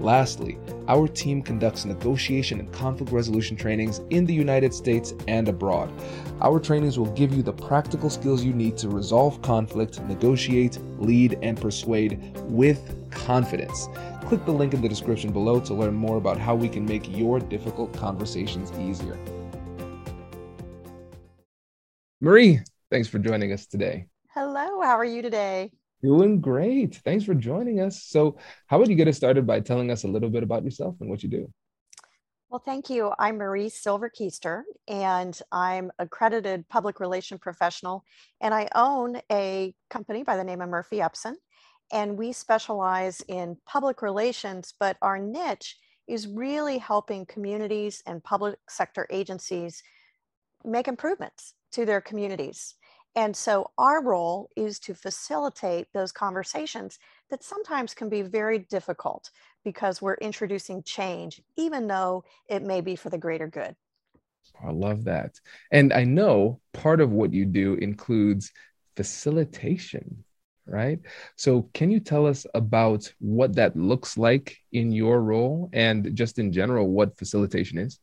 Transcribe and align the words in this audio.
Lastly, 0.00 0.58
our 0.86 1.08
team 1.08 1.42
conducts 1.42 1.84
negotiation 1.84 2.60
and 2.60 2.72
conflict 2.72 3.10
resolution 3.10 3.56
trainings 3.56 4.00
in 4.10 4.24
the 4.24 4.34
United 4.34 4.72
States 4.72 5.12
and 5.26 5.48
abroad. 5.48 5.92
Our 6.40 6.60
trainings 6.60 6.98
will 6.98 7.12
give 7.14 7.34
you 7.34 7.42
the 7.42 7.52
practical 7.52 8.08
skills 8.08 8.44
you 8.44 8.52
need 8.52 8.76
to 8.78 8.88
resolve 8.88 9.42
conflict, 9.42 10.00
negotiate, 10.02 10.78
lead, 10.98 11.38
and 11.42 11.60
persuade 11.60 12.32
with 12.44 13.10
confidence. 13.10 13.88
Click 14.22 14.44
the 14.44 14.52
link 14.52 14.72
in 14.72 14.82
the 14.82 14.88
description 14.88 15.32
below 15.32 15.58
to 15.60 15.74
learn 15.74 15.94
more 15.94 16.16
about 16.16 16.38
how 16.38 16.54
we 16.54 16.68
can 16.68 16.84
make 16.84 17.08
your 17.08 17.40
difficult 17.40 17.92
conversations 17.92 18.70
easier. 18.78 19.18
Marie, 22.20 22.60
thanks 22.90 23.08
for 23.08 23.18
joining 23.18 23.52
us 23.52 23.66
today. 23.66 24.06
Hello, 24.30 24.80
how 24.80 24.96
are 24.96 25.04
you 25.04 25.22
today? 25.22 25.72
Doing 26.02 26.40
great. 26.40 26.96
Thanks 27.04 27.24
for 27.24 27.34
joining 27.34 27.80
us. 27.80 28.04
So, 28.04 28.38
how 28.66 28.78
would 28.78 28.88
you 28.88 28.94
get 28.94 29.08
us 29.08 29.16
started 29.16 29.46
by 29.46 29.60
telling 29.60 29.90
us 29.90 30.04
a 30.04 30.08
little 30.08 30.30
bit 30.30 30.44
about 30.44 30.64
yourself 30.64 30.96
and 31.00 31.10
what 31.10 31.22
you 31.22 31.28
do? 31.28 31.52
Well, 32.50 32.62
thank 32.64 32.88
you. 32.88 33.12
I'm 33.18 33.36
Marie 33.36 33.68
Silver 33.68 34.08
Keister, 34.08 34.62
and 34.86 35.38
I'm 35.52 35.90
accredited 35.98 36.68
public 36.68 36.98
relation 36.98 37.36
professional, 37.36 38.04
and 38.40 38.54
I 38.54 38.68
own 38.74 39.20
a 39.30 39.74
company 39.90 40.22
by 40.22 40.36
the 40.36 40.44
name 40.44 40.62
of 40.62 40.70
Murphy 40.70 40.98
Epson, 40.98 41.34
and 41.92 42.16
we 42.16 42.32
specialize 42.32 43.20
in 43.28 43.58
public 43.66 44.00
relations, 44.00 44.72
but 44.78 44.96
our 45.02 45.18
niche 45.18 45.76
is 46.06 46.26
really 46.26 46.78
helping 46.78 47.26
communities 47.26 48.02
and 48.06 48.24
public 48.24 48.58
sector 48.68 49.06
agencies 49.10 49.82
make 50.64 50.88
improvements 50.88 51.54
to 51.72 51.84
their 51.84 52.00
communities. 52.00 52.76
And 53.18 53.34
so 53.34 53.72
our 53.76 54.00
role 54.00 54.48
is 54.54 54.78
to 54.78 54.94
facilitate 54.94 55.88
those 55.92 56.12
conversations 56.12 57.00
that 57.30 57.42
sometimes 57.42 57.92
can 57.92 58.08
be 58.08 58.22
very 58.22 58.60
difficult 58.60 59.30
because 59.64 60.00
we're 60.00 60.14
introducing 60.14 60.84
change, 60.84 61.42
even 61.56 61.88
though 61.88 62.22
it 62.48 62.62
may 62.62 62.80
be 62.80 62.94
for 62.94 63.10
the 63.10 63.18
greater 63.18 63.48
good. 63.48 63.74
I 64.64 64.70
love 64.70 65.02
that. 65.06 65.32
And 65.72 65.92
I 65.92 66.04
know 66.04 66.60
part 66.72 67.00
of 67.00 67.10
what 67.10 67.32
you 67.32 67.44
do 67.44 67.74
includes 67.74 68.52
facilitation, 68.94 70.22
right? 70.64 71.00
So, 71.34 71.68
can 71.74 71.90
you 71.90 71.98
tell 71.98 72.24
us 72.24 72.46
about 72.54 73.12
what 73.18 73.56
that 73.56 73.76
looks 73.76 74.16
like 74.16 74.56
in 74.70 74.92
your 74.92 75.22
role 75.22 75.70
and 75.72 76.14
just 76.14 76.38
in 76.38 76.52
general 76.52 76.86
what 76.86 77.18
facilitation 77.18 77.78
is? 77.78 77.98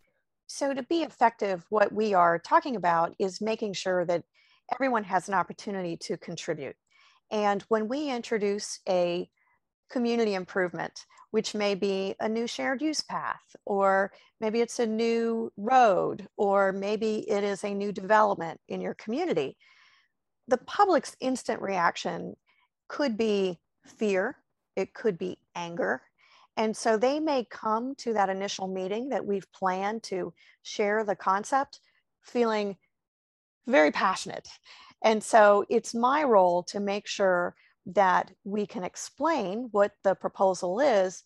So, 0.48 0.74
to 0.74 0.84
be 0.84 1.04
effective, 1.04 1.64
what 1.70 1.94
we 1.94 2.14
are 2.14 2.38
talking 2.38 2.75
about 2.75 3.16
is 3.18 3.40
making 3.40 3.75
sure 3.75 4.04
that 4.04 4.25
everyone 4.74 5.03
has 5.03 5.28
an 5.28 5.34
opportunity 5.34 5.98
to 5.98 6.18
contribute. 6.18 6.76
And 7.31 7.62
when 7.64 7.88
we 7.88 8.09
introduce 8.09 8.80
a 8.88 9.30
community 9.90 10.34
improvement, 10.34 11.06
which 11.31 11.53
may 11.53 11.76
be 11.76 12.16
a 12.20 12.30
new 12.30 12.48
shared 12.48 12.81
use 12.81 13.02
path, 13.02 13.56
or 13.66 14.12
maybe 14.40 14.62
it's 14.62 14.80
a 14.80 14.86
new 14.86 15.52
road, 15.58 16.28
or 16.38 16.72
maybe 16.72 17.30
it 17.30 17.44
is 17.44 17.64
a 17.64 17.74
new 17.74 17.92
development 17.92 18.59
in 18.68 18.81
your 18.81 18.94
community, 18.96 19.58
the 20.48 20.58
public's 20.58 21.16
instant 21.20 21.62
reaction 21.62 22.36
could 22.88 23.18
be 23.18 23.59
fear, 23.86 24.38
it 24.75 24.94
could 24.94 25.18
be 25.18 25.38
anger. 25.56 26.02
And 26.58 26.75
so 26.75 26.98
they 26.98 27.20
may 27.20 27.46
come 27.50 27.96
to 27.96 28.14
that 28.14 28.30
initial 28.30 28.68
meeting 28.68 29.09
that 29.09 29.25
we've 29.25 29.52
planned 29.52 30.04
to 30.04 30.34
share 30.64 31.04
the 31.04 31.16
concept 31.16 31.80
feeling 32.22 32.78
very 33.68 33.92
passionate. 33.92 34.48
And 35.03 35.24
so 35.24 35.66
it's 35.70 35.94
my 35.94 36.24
role 36.24 36.64
to 36.64 36.80
make 36.80 37.08
sure 37.08 37.56
that 37.88 38.31
we 38.44 38.66
can 38.66 38.84
explain 38.84 39.70
what 39.72 39.92
the 40.03 40.16
proposal 40.16 40.80
is, 40.80 41.24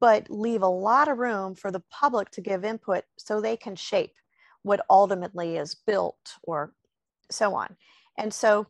but 0.00 0.30
leave 0.30 0.62
a 0.62 0.66
lot 0.66 1.08
of 1.08 1.18
room 1.18 1.54
for 1.54 1.70
the 1.70 1.82
public 1.90 2.30
to 2.30 2.40
give 2.40 2.64
input 2.64 3.04
so 3.18 3.40
they 3.40 3.56
can 3.56 3.76
shape 3.76 4.12
what 4.62 4.84
ultimately 4.90 5.56
is 5.56 5.74
built 5.74 6.34
or 6.42 6.72
so 7.30 7.54
on. 7.54 7.76
And 8.16 8.32
so 8.32 8.66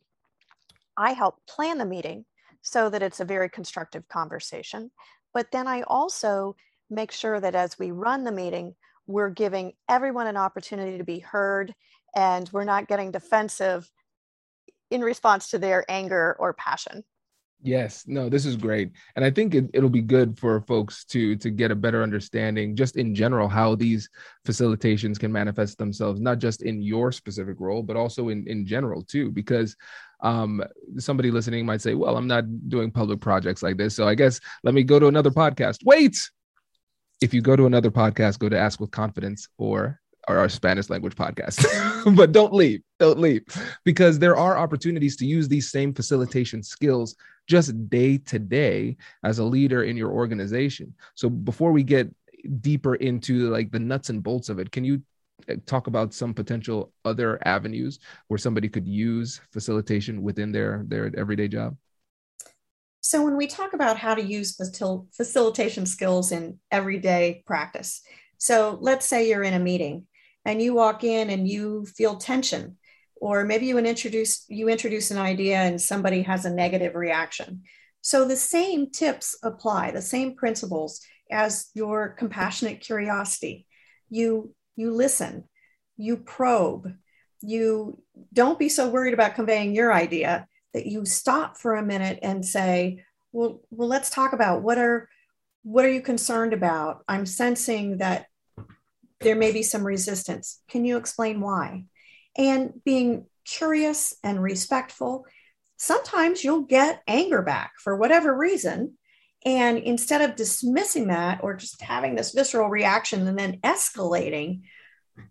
I 0.97 1.13
help 1.13 1.37
plan 1.47 1.79
the 1.79 1.87
meeting 1.87 2.25
so 2.63 2.91
that 2.91 3.03
it's 3.03 3.21
a 3.21 3.25
very 3.25 3.49
constructive 3.49 4.07
conversation. 4.09 4.91
But 5.33 5.51
then 5.53 5.67
I 5.67 5.83
also 5.83 6.57
make 6.91 7.13
sure 7.13 7.41
that 7.41 7.55
as 7.55 7.79
we 7.79 7.91
run 7.91 8.25
the 8.25 8.33
meeting, 8.33 8.75
we're 9.07 9.31
giving 9.31 9.73
everyone 9.89 10.27
an 10.27 10.37
opportunity 10.37 10.99
to 10.99 11.05
be 11.05 11.21
heard 11.21 11.75
and 12.19 12.51
we're 12.53 12.65
not 12.65 12.89
getting 12.89 13.13
defensive 13.13 13.89
in 14.91 15.03
response 15.03 15.51
to 15.51 15.59
their 15.59 15.85
anger 15.89 16.35
or 16.41 16.53
passion. 16.53 17.05
Yes 17.63 18.05
no 18.07 18.29
this 18.29 18.47
is 18.47 18.57
great. 18.57 18.93
And 19.17 19.25
i 19.25 19.31
think 19.31 19.55
it, 19.55 19.71
it'll 19.73 19.89
be 20.01 20.03
good 20.03 20.39
for 20.39 20.61
folks 20.63 21.05
to 21.07 21.37
to 21.37 21.51
get 21.51 21.71
a 21.71 21.77
better 21.77 22.03
understanding 22.03 22.77
just 22.77 22.97
in 22.97 23.15
general 23.15 23.49
how 23.49 23.75
these 23.75 24.09
facilitations 24.47 25.19
can 25.19 25.33
manifest 25.33 25.79
themselves 25.79 26.21
not 26.21 26.39
just 26.39 26.63
in 26.63 26.83
your 26.83 27.11
specific 27.11 27.57
role 27.59 27.83
but 27.83 27.97
also 27.97 28.29
in 28.29 28.47
in 28.47 28.67
general 28.67 29.03
too 29.03 29.31
because 29.31 29.77
um, 30.21 30.65
somebody 30.99 31.31
listening 31.31 31.65
might 31.65 31.81
say 31.81 31.95
well 31.95 32.17
i'm 32.17 32.27
not 32.27 32.45
doing 32.69 32.91
public 32.91 33.21
projects 33.21 33.63
like 33.63 33.77
this 33.77 33.95
so 33.95 34.07
i 34.07 34.15
guess 34.15 34.41
let 34.65 34.75
me 34.75 34.83
go 34.83 34.99
to 34.99 35.07
another 35.07 35.31
podcast. 35.31 35.79
Wait! 35.85 36.17
If 37.21 37.35
you 37.35 37.41
go 37.41 37.57
to 37.57 37.67
another 37.67 37.91
podcast 37.91 38.39
go 38.39 38.49
to 38.49 38.59
ask 38.59 38.81
with 38.81 38.91
confidence 38.91 39.49
or 39.59 40.01
our 40.37 40.49
Spanish 40.49 40.91
language 40.91 41.15
podcast. 41.15 41.65
but 42.17 42.33
don't 42.33 42.53
leave, 42.53 42.83
don't 42.99 43.19
leave, 43.19 43.43
because 43.85 44.19
there 44.19 44.37
are 44.37 44.59
opportunities 44.59 45.17
to 45.17 45.27
use 45.27 45.49
these 45.49 45.71
same 45.71 45.95
facilitation 45.95 46.63
skills 46.63 47.17
just 47.47 47.89
day 47.89 48.19
to 48.19 48.39
day 48.39 48.97
as 49.25 49.39
a 49.39 49.45
leader 49.45 49.85
in 49.85 49.97
your 49.97 50.11
organization. 50.11 50.95
So 51.15 51.31
before 51.31 51.73
we 51.73 51.83
get 51.83 52.13
deeper 52.61 52.95
into 52.97 53.51
like 53.51 53.71
the 53.71 53.79
nuts 53.79 54.11
and 54.11 54.23
bolts 54.23 54.49
of 54.49 54.59
it, 54.59 54.71
can 54.71 54.85
you 54.85 55.03
uh, 55.49 55.55
talk 55.67 55.87
about 55.87 56.13
some 56.13 56.35
potential 56.35 56.93
other 57.05 57.39
avenues 57.47 57.99
where 58.29 58.39
somebody 58.39 58.69
could 58.69 58.87
use 58.87 59.41
facilitation 59.53 60.23
within 60.23 60.53
their 60.53 60.85
their 60.87 61.11
everyday 61.17 61.49
job? 61.49 61.77
So 63.01 63.25
when 63.25 63.37
we 63.37 63.47
talk 63.47 63.73
about 63.73 63.97
how 63.97 64.15
to 64.15 64.23
use 64.23 64.57
facil- 64.57 65.07
facilitation 65.15 65.87
skills 65.87 66.31
in 66.31 66.59
everyday 66.71 67.43
practice, 67.47 68.03
so 68.37 68.77
let's 68.81 69.07
say 69.07 69.29
you're 69.29 69.43
in 69.43 69.55
a 69.55 69.59
meeting 69.59 70.07
and 70.49 70.63
you 70.63 70.75
walk 70.75 71.05
in 71.05 71.29
and 71.29 71.47
you 71.47 71.85
feel 71.85 72.17
tension. 72.17 72.79
Or 73.21 73.45
maybe 73.45 73.67
you 73.67 73.77
introduce 73.79 74.45
you 74.49 74.69
introduce 74.69 75.11
an 75.11 75.19
idea 75.19 75.59
and 75.59 75.81
somebody 75.81 76.23
has 76.23 76.45
a 76.45 76.55
negative 76.55 76.95
reaction. 76.95 77.63
So 78.01 78.27
the 78.27 78.37
same 78.37 78.91
tips 78.91 79.37
apply 79.43 79.91
the 79.91 80.03
same 80.03 80.37
principles 80.37 81.01
as 81.31 81.69
your 81.75 82.09
compassionate 82.11 82.81
curiosity. 82.81 83.67
You 84.09 84.55
you 84.77 84.93
listen 84.93 85.45
you 86.01 86.17
probe 86.17 86.95
you 87.43 88.01
don't 88.33 88.59
be 88.59 88.69
so 88.69 88.89
worried 88.89 89.15
about 89.15 89.35
conveying 89.35 89.75
your 89.75 89.93
idea 89.93 90.47
that 90.73 90.87
you 90.87 91.05
stop 91.05 91.59
for 91.59 91.75
a 91.75 91.85
minute 91.85 92.21
and 92.23 92.47
say 92.47 93.03
well 93.33 93.61
well 93.71 93.89
let's 93.89 94.11
talk 94.11 94.33
about 94.33 94.63
what 94.63 94.79
are 94.79 95.09
what 95.63 95.85
are 95.85 95.93
you 95.93 96.01
concerned 96.01 96.55
about? 96.55 97.05
I'm 97.09 97.27
sensing 97.27 97.99
that 97.99 98.27
there 99.21 99.37
may 99.37 99.53
be 99.53 99.63
some 99.63 99.85
resistance. 99.85 100.61
Can 100.69 100.85
you 100.85 100.97
explain 100.97 101.41
why? 101.41 101.85
And 102.37 102.73
being 102.85 103.27
curious 103.45 104.15
and 104.23 104.43
respectful 104.43 105.27
sometimes 105.79 106.45
you'll 106.45 106.63
get 106.63 107.03
anger 107.07 107.41
back 107.41 107.73
for 107.79 107.97
whatever 107.97 108.37
reason. 108.37 108.99
And 109.47 109.79
instead 109.79 110.21
of 110.21 110.37
dismissing 110.37 111.09
that 111.09 111.41
or 111.43 111.55
just 111.55 111.81
having 111.81 112.17
this 112.17 112.33
visceral 112.33 112.69
reaction 112.69 113.27
and 113.27 113.39
then 113.39 113.61
escalating, 113.63 114.63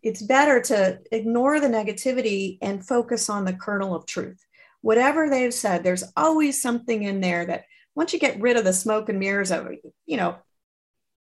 it's 0.01 0.21
better 0.21 0.61
to 0.61 0.99
ignore 1.11 1.59
the 1.59 1.67
negativity 1.67 2.57
and 2.61 2.85
focus 2.85 3.29
on 3.29 3.45
the 3.45 3.53
kernel 3.53 3.93
of 3.93 4.05
truth. 4.05 4.39
Whatever 4.81 5.29
they've 5.29 5.53
said, 5.53 5.83
there's 5.83 6.05
always 6.15 6.61
something 6.61 7.03
in 7.03 7.19
there 7.19 7.45
that 7.45 7.65
once 7.95 8.13
you 8.13 8.19
get 8.19 8.39
rid 8.39 8.57
of 8.57 8.63
the 8.63 8.73
smoke 8.73 9.09
and 9.09 9.19
mirrors 9.19 9.51
of, 9.51 9.67
you 10.05 10.17
know, 10.17 10.37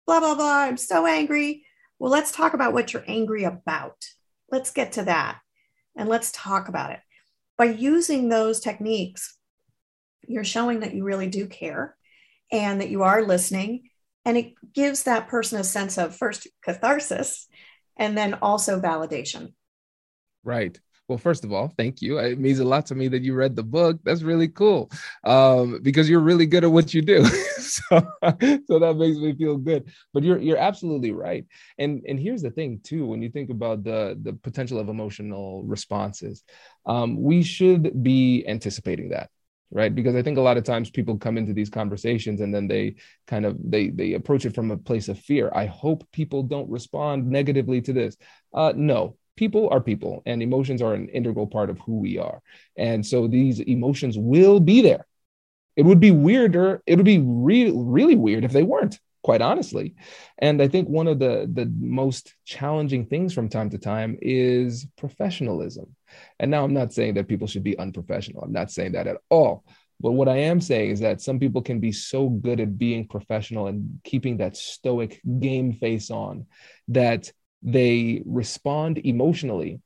blah, 0.05 0.19
blah, 0.19 0.35
blah, 0.35 0.59
I'm 0.59 0.77
so 0.77 1.07
angry. 1.07 1.64
Well, 1.99 2.11
let's 2.11 2.31
talk 2.31 2.53
about 2.53 2.73
what 2.73 2.93
you're 2.93 3.05
angry 3.07 3.43
about. 3.43 4.05
Let's 4.51 4.71
get 4.71 4.93
to 4.93 5.03
that 5.03 5.39
and 5.95 6.09
let's 6.09 6.31
talk 6.31 6.67
about 6.67 6.91
it 6.91 6.99
by 7.57 7.65
using 7.65 8.29
those 8.29 8.59
techniques, 8.59 9.37
you're 10.27 10.43
showing 10.43 10.81
that 10.81 10.93
you 10.93 11.03
really 11.03 11.27
do 11.27 11.47
care 11.47 11.95
and 12.51 12.81
that 12.81 12.89
you 12.89 13.03
are 13.03 13.21
listening. 13.21 13.89
And 14.25 14.37
it 14.37 14.53
gives 14.73 15.03
that 15.03 15.27
person 15.27 15.59
a 15.59 15.63
sense 15.63 15.97
of 15.97 16.15
first 16.15 16.47
catharsis 16.63 17.47
and 17.97 18.17
then 18.17 18.35
also 18.35 18.79
validation. 18.79 19.53
Right. 20.43 20.79
Well, 21.07 21.19
first 21.19 21.43
of 21.43 21.53
all, 21.53 21.71
thank 21.77 22.01
you. 22.01 22.17
It 22.17 22.39
means 22.39 22.59
a 22.59 22.65
lot 22.65 22.87
to 22.87 22.95
me 22.95 23.07
that 23.09 23.21
you 23.21 23.35
read 23.35 23.55
the 23.55 23.63
book. 23.63 23.99
That's 24.03 24.23
really 24.23 24.47
cool 24.47 24.89
um, 25.23 25.79
because 25.83 26.09
you're 26.09 26.19
really 26.19 26.47
good 26.47 26.63
at 26.63 26.71
what 26.71 26.95
you 26.95 27.03
do. 27.03 27.23
so, 27.59 28.01
so 28.67 28.79
that 28.79 28.95
makes 28.97 29.17
me 29.17 29.35
feel 29.35 29.57
good. 29.57 29.91
But 30.13 30.23
you're 30.23 30.39
you're 30.39 30.57
absolutely 30.57 31.11
right. 31.11 31.45
And 31.77 32.03
and 32.07 32.19
here's 32.19 32.41
the 32.41 32.49
thing 32.49 32.79
too. 32.83 33.05
When 33.05 33.21
you 33.21 33.29
think 33.29 33.51
about 33.51 33.83
the 33.83 34.17
the 34.19 34.33
potential 34.33 34.79
of 34.79 34.89
emotional 34.89 35.63
responses, 35.63 36.43
um, 36.87 37.21
we 37.21 37.43
should 37.43 38.01
be 38.03 38.43
anticipating 38.47 39.09
that 39.09 39.29
right 39.71 39.95
because 39.95 40.15
i 40.15 40.21
think 40.21 40.37
a 40.37 40.41
lot 40.41 40.57
of 40.57 40.63
times 40.63 40.91
people 40.91 41.17
come 41.17 41.39
into 41.39 41.51
these 41.51 41.71
conversations 41.71 42.39
and 42.39 42.53
then 42.53 42.67
they 42.67 42.93
kind 43.25 43.45
of 43.47 43.57
they 43.59 43.89
they 43.89 44.13
approach 44.13 44.45
it 44.45 44.53
from 44.53 44.69
a 44.69 44.77
place 44.77 45.07
of 45.07 45.17
fear 45.19 45.51
i 45.55 45.65
hope 45.65 46.07
people 46.11 46.43
don't 46.43 46.69
respond 46.69 47.27
negatively 47.27 47.81
to 47.81 47.91
this 47.91 48.15
uh 48.53 48.71
no 48.75 49.17
people 49.35 49.69
are 49.69 49.81
people 49.81 50.21
and 50.25 50.41
emotions 50.41 50.81
are 50.81 50.93
an 50.93 51.09
integral 51.09 51.47
part 51.47 51.69
of 51.69 51.79
who 51.79 51.99
we 51.99 52.17
are. 52.17 52.41
And 52.77 53.05
so 53.05 53.27
these 53.27 53.59
emotions 53.59 54.17
will 54.17 54.59
be 54.59 54.81
there. 54.81 55.05
It 55.75 55.83
would 55.83 55.99
be 55.99 56.11
weirder. 56.11 56.81
It 56.85 56.95
would 56.95 57.05
be 57.05 57.19
really, 57.19 57.73
really 57.75 58.15
weird 58.15 58.45
if 58.45 58.51
they 58.51 58.63
weren't, 58.63 58.99
quite 59.23 59.41
honestly. 59.41 59.95
And 60.37 60.61
I 60.61 60.67
think 60.67 60.87
one 60.87 61.07
of 61.07 61.19
the, 61.19 61.49
the 61.51 61.71
most 61.77 62.33
challenging 62.45 63.05
things 63.05 63.33
from 63.33 63.49
time 63.49 63.69
to 63.71 63.77
time 63.77 64.17
is 64.21 64.87
professionalism. 64.97 65.95
And 66.39 66.49
now 66.49 66.63
I'm 66.63 66.73
not 66.73 66.93
saying 66.93 67.15
that 67.15 67.27
people 67.27 67.47
should 67.47 67.63
be 67.63 67.77
unprofessional. 67.77 68.43
I'm 68.43 68.53
not 68.53 68.71
saying 68.71 68.93
that 68.93 69.07
at 69.07 69.17
all. 69.29 69.65
But 69.99 70.11
what 70.11 70.27
I 70.27 70.37
am 70.37 70.59
saying 70.59 70.91
is 70.91 70.99
that 70.99 71.21
some 71.21 71.39
people 71.39 71.61
can 71.61 71.79
be 71.79 71.91
so 71.91 72.29
good 72.29 72.59
at 72.59 72.77
being 72.77 73.07
professional 73.07 73.67
and 73.67 73.99
keeping 74.03 74.37
that 74.37 74.57
stoic 74.57 75.21
game 75.39 75.73
face 75.73 76.11
on 76.11 76.45
that 76.89 77.31
they 77.65 78.21
respond 78.25 78.99
emotionally 78.99 79.81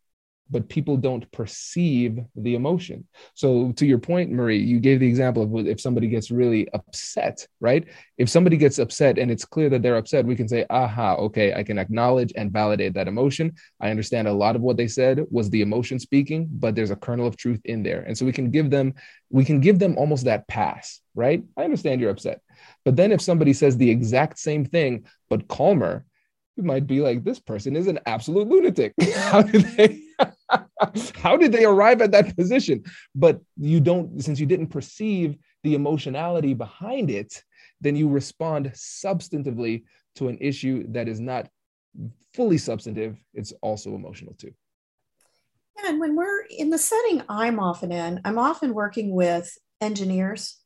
but 0.50 0.70
people 0.70 0.98
don't 0.98 1.32
perceive 1.32 2.20
the 2.36 2.56
emotion. 2.56 3.08
So, 3.36 3.72
to 3.74 3.86
your 3.86 4.00
point, 4.00 4.32
Marie, 4.32 4.60
you 4.60 4.80
gave 4.80 5.00
the 5.00 5.08
example 5.08 5.44
of 5.44 5.68
if 5.68 5.80
somebody 5.80 6.08
gets 6.08 6.32
really 6.32 6.68
upset, 6.74 7.46
right? 7.60 7.86
If 8.18 8.30
somebody 8.30 8.58
gets 8.58 8.80
upset 8.80 9.18
and 9.20 9.30
it's 9.30 9.46
clear 9.46 9.70
that 9.70 9.82
they're 9.82 9.98
upset, 9.98 10.26
we 10.26 10.36
can 10.36 10.48
say, 10.48 10.66
aha, 10.70 11.16
okay, 11.16 11.54
I 11.54 11.64
can 11.64 11.78
acknowledge 11.78 12.34
and 12.36 12.52
validate 12.52 12.94
that 12.96 13.08
emotion. 13.08 13.54
I 13.80 13.92
understand 13.92 14.28
a 14.28 14.34
lot 14.34 14.56
of 14.56 14.62
what 14.62 14.78
they 14.78 14.88
said 14.88 15.24
was 15.30 15.50
the 15.50 15.62
emotion 15.62 16.00
speaking, 16.00 16.48
but 16.52 16.76
there's 16.76 16.92
a 16.92 16.96
kernel 16.96 17.28
of 17.28 17.38
truth 17.38 17.62
in 17.66 17.84
there. 17.84 18.02
And 18.02 18.18
so 18.18 18.26
we 18.26 18.34
can 18.34 18.50
give 18.50 18.70
them, 18.70 18.94
we 19.30 19.46
can 19.46 19.60
give 19.60 19.78
them 19.78 19.98
almost 19.98 20.26
that 20.26 20.48
pass, 20.48 21.00
right? 21.14 21.44
I 21.58 21.64
understand 21.64 22.02
you're 22.02 22.10
upset. 22.10 22.42
But 22.86 22.96
then 22.96 23.12
if 23.12 23.22
somebody 23.22 23.54
says 23.54 23.78
the 23.78 23.90
exact 23.90 24.40
same 24.40 24.66
thing, 24.66 25.06
but 25.30 25.48
calmer, 25.48 26.06
you 26.60 26.66
might 26.66 26.88
be 26.88 27.00
like, 27.00 27.24
this 27.24 27.40
person 27.40 27.78
is 27.78 27.88
an 27.88 28.00
absolute 28.06 28.50
lunatic. 28.50 28.94
how 29.16 29.42
did 29.42 29.62
they 29.62 30.02
how 31.16 31.38
did 31.38 31.54
they 31.54 31.64
arrive 31.64 32.02
at 32.02 32.12
that 32.12 32.36
position? 32.36 32.84
But 33.16 33.40
you 33.56 33.80
don't, 33.80 34.22
since 34.22 34.42
you 34.42 34.46
didn't 34.46 34.68
perceive 34.68 35.38
the 35.64 35.76
emotionality 35.76 36.54
behind 36.54 37.10
it, 37.10 37.42
then 37.80 37.96
you 37.96 38.10
respond 38.10 38.72
substantively 38.76 39.84
to 40.16 40.28
an 40.28 40.38
issue 40.42 40.86
that 40.90 41.08
is 41.08 41.22
not 41.22 41.48
fully 42.34 42.58
substantive, 42.58 43.16
it's 43.34 43.54
also 43.62 43.96
emotional 43.96 44.34
too. 44.38 44.52
And 45.86 45.98
when 46.02 46.18
we're 46.18 46.42
in 46.50 46.72
the 46.72 46.78
setting 46.78 47.24
I'm 47.30 47.58
often 47.58 47.94
in, 47.94 48.20
I'm 48.26 48.38
often 48.38 48.74
working 48.74 49.16
with 49.16 49.58
engineers. 49.80 50.58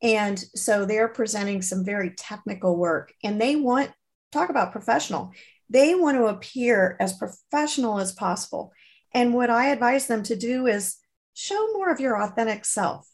And 0.00 0.38
so 0.54 0.84
they're 0.84 1.08
presenting 1.08 1.60
some 1.60 1.84
very 1.84 2.10
technical 2.10 2.76
work 2.76 3.12
and 3.24 3.40
they 3.40 3.56
want 3.56 3.90
talk 4.34 4.50
about 4.50 4.72
professional. 4.72 5.32
They 5.70 5.94
want 5.94 6.18
to 6.18 6.26
appear 6.26 6.96
as 7.00 7.16
professional 7.16 7.98
as 7.98 8.12
possible. 8.12 8.72
And 9.14 9.32
what 9.32 9.50
I 9.50 9.68
advise 9.68 10.06
them 10.06 10.22
to 10.24 10.36
do 10.36 10.66
is 10.66 10.96
show 11.34 11.72
more 11.72 11.90
of 11.90 12.00
your 12.00 12.20
authentic 12.20 12.64
self, 12.64 13.08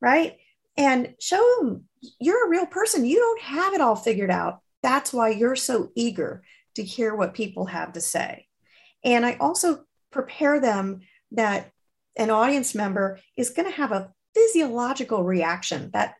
right? 0.00 0.36
And 0.76 1.14
show 1.20 1.42
them 1.58 1.84
you're 2.20 2.46
a 2.46 2.50
real 2.50 2.66
person. 2.66 3.06
You 3.06 3.16
don't 3.16 3.42
have 3.42 3.72
it 3.72 3.80
all 3.80 3.96
figured 3.96 4.30
out. 4.30 4.60
That's 4.82 5.12
why 5.12 5.30
you're 5.30 5.56
so 5.56 5.90
eager 5.94 6.42
to 6.74 6.84
hear 6.84 7.14
what 7.14 7.34
people 7.34 7.66
have 7.66 7.94
to 7.94 8.00
say. 8.00 8.46
And 9.02 9.24
I 9.24 9.36
also 9.40 9.84
prepare 10.10 10.60
them 10.60 11.00
that 11.32 11.70
an 12.16 12.30
audience 12.30 12.74
member 12.74 13.18
is 13.36 13.50
going 13.50 13.68
to 13.68 13.76
have 13.76 13.92
a 13.92 14.12
physiological 14.34 15.24
reaction 15.24 15.90
that 15.92 16.14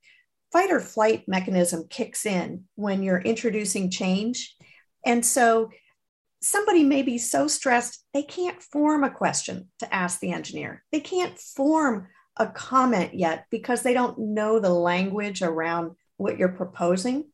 fight 0.56 0.70
or 0.70 0.81
flight 0.81 1.23
mechanism 1.29 1.85
kicks 1.91 2.25
in 2.25 2.64
when 2.76 3.03
you're 3.03 3.20
introducing 3.20 3.91
change. 3.91 4.56
And 5.05 5.25
so 5.25 5.69
somebody 6.41 6.82
may 6.82 7.03
be 7.03 7.19
so 7.19 7.47
stressed 7.47 8.03
they 8.14 8.23
can't 8.23 8.62
form 8.62 9.05
a 9.05 9.11
question 9.11 9.69
to 9.81 9.94
ask 9.94 10.19
the 10.19 10.32
engineer. 10.32 10.82
They 10.93 11.00
can't 11.00 11.38
form 11.38 12.08
a 12.38 12.47
comment 12.47 13.12
yet 13.12 13.44
because 13.50 13.82
they 13.82 13.93
don't 13.93 14.19
know 14.19 14.58
the 14.58 14.73
language 14.73 15.43
around 15.43 15.91
what 16.17 16.38
you're 16.38 16.49
proposing. 16.49 17.31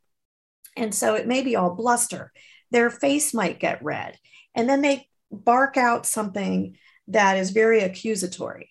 And 0.77 0.93
so 0.93 1.15
it 1.15 1.29
may 1.29 1.45
be 1.45 1.55
all 1.55 1.77
bluster. 1.77 2.33
Their 2.73 2.91
face 2.91 3.33
might 3.33 3.61
get 3.61 3.85
red. 3.85 4.19
And 4.53 4.69
then 4.69 4.83
they 4.83 5.07
bark 5.31 5.77
out 5.77 6.07
something 6.07 6.77
that 7.07 7.37
is 7.37 7.51
very 7.51 7.83
accusatory. 7.83 8.71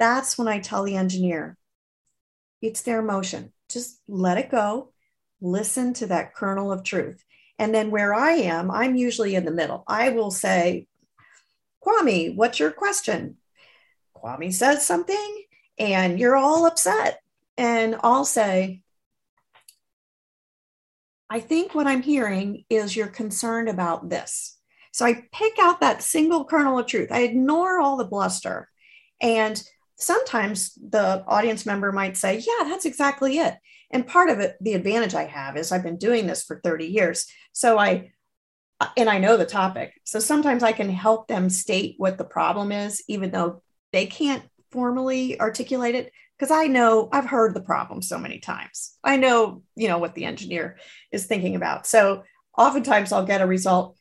That's 0.00 0.36
when 0.36 0.48
I 0.48 0.58
tell 0.58 0.82
the 0.82 0.96
engineer, 0.96 1.56
it's 2.62 2.82
their 2.82 3.00
emotion. 3.00 3.52
Just 3.68 4.00
let 4.08 4.38
it 4.38 4.50
go. 4.50 4.92
Listen 5.40 5.92
to 5.94 6.06
that 6.08 6.34
kernel 6.34 6.72
of 6.72 6.84
truth. 6.84 7.24
And 7.58 7.74
then 7.74 7.90
where 7.90 8.14
I 8.14 8.32
am, 8.32 8.70
I'm 8.70 8.96
usually 8.96 9.34
in 9.34 9.44
the 9.44 9.50
middle. 9.50 9.84
I 9.86 10.10
will 10.10 10.30
say, 10.30 10.86
Kwame, 11.84 12.34
what's 12.34 12.58
your 12.58 12.70
question? 12.70 13.36
Kwame 14.16 14.52
says 14.52 14.84
something 14.84 15.44
and 15.78 16.18
you're 16.18 16.36
all 16.36 16.66
upset. 16.66 17.20
And 17.56 17.96
I'll 18.02 18.24
say, 18.24 18.82
I 21.28 21.40
think 21.40 21.74
what 21.74 21.86
I'm 21.86 22.02
hearing 22.02 22.64
is 22.68 22.96
you're 22.96 23.06
concerned 23.06 23.68
about 23.68 24.08
this. 24.08 24.58
So 24.92 25.06
I 25.06 25.22
pick 25.32 25.54
out 25.60 25.80
that 25.80 26.02
single 26.02 26.44
kernel 26.44 26.78
of 26.78 26.86
truth. 26.86 27.12
I 27.12 27.20
ignore 27.20 27.80
all 27.80 27.96
the 27.96 28.04
bluster. 28.04 28.68
And 29.20 29.62
sometimes 30.00 30.74
the 30.74 31.24
audience 31.26 31.64
member 31.64 31.92
might 31.92 32.16
say, 32.16 32.38
Yeah, 32.38 32.68
that's 32.68 32.86
exactly 32.86 33.38
it. 33.38 33.54
And 33.90 34.06
part 34.06 34.30
of 34.30 34.40
it, 34.40 34.56
the 34.60 34.74
advantage 34.74 35.14
I 35.14 35.24
have 35.24 35.56
is 35.56 35.72
I've 35.72 35.82
been 35.82 35.98
doing 35.98 36.26
this 36.26 36.44
for 36.44 36.60
30 36.62 36.86
years. 36.86 37.26
So 37.52 37.78
I, 37.78 38.12
and 38.96 39.10
I 39.10 39.18
know 39.18 39.36
the 39.36 39.46
topic. 39.46 39.92
So 40.04 40.20
sometimes 40.20 40.62
I 40.62 40.72
can 40.72 40.88
help 40.88 41.28
them 41.28 41.50
state 41.50 41.94
what 41.98 42.16
the 42.16 42.24
problem 42.24 42.72
is, 42.72 43.02
even 43.08 43.30
though 43.30 43.62
they 43.92 44.06
can't 44.06 44.44
formally 44.70 45.40
articulate 45.40 45.94
it 45.94 46.12
because 46.38 46.50
I 46.50 46.68
know 46.68 47.08
I've 47.12 47.26
heard 47.26 47.54
the 47.54 47.60
problem 47.60 48.00
so 48.00 48.16
many 48.16 48.38
times. 48.38 48.96
I 49.04 49.16
know, 49.16 49.62
you 49.76 49.88
know, 49.88 49.98
what 49.98 50.14
the 50.14 50.24
engineer 50.24 50.78
is 51.12 51.26
thinking 51.26 51.54
about. 51.54 51.86
So 51.86 52.22
oftentimes 52.56 53.12
I'll 53.12 53.26
get 53.26 53.42
a 53.42 53.46
result. 53.46 53.98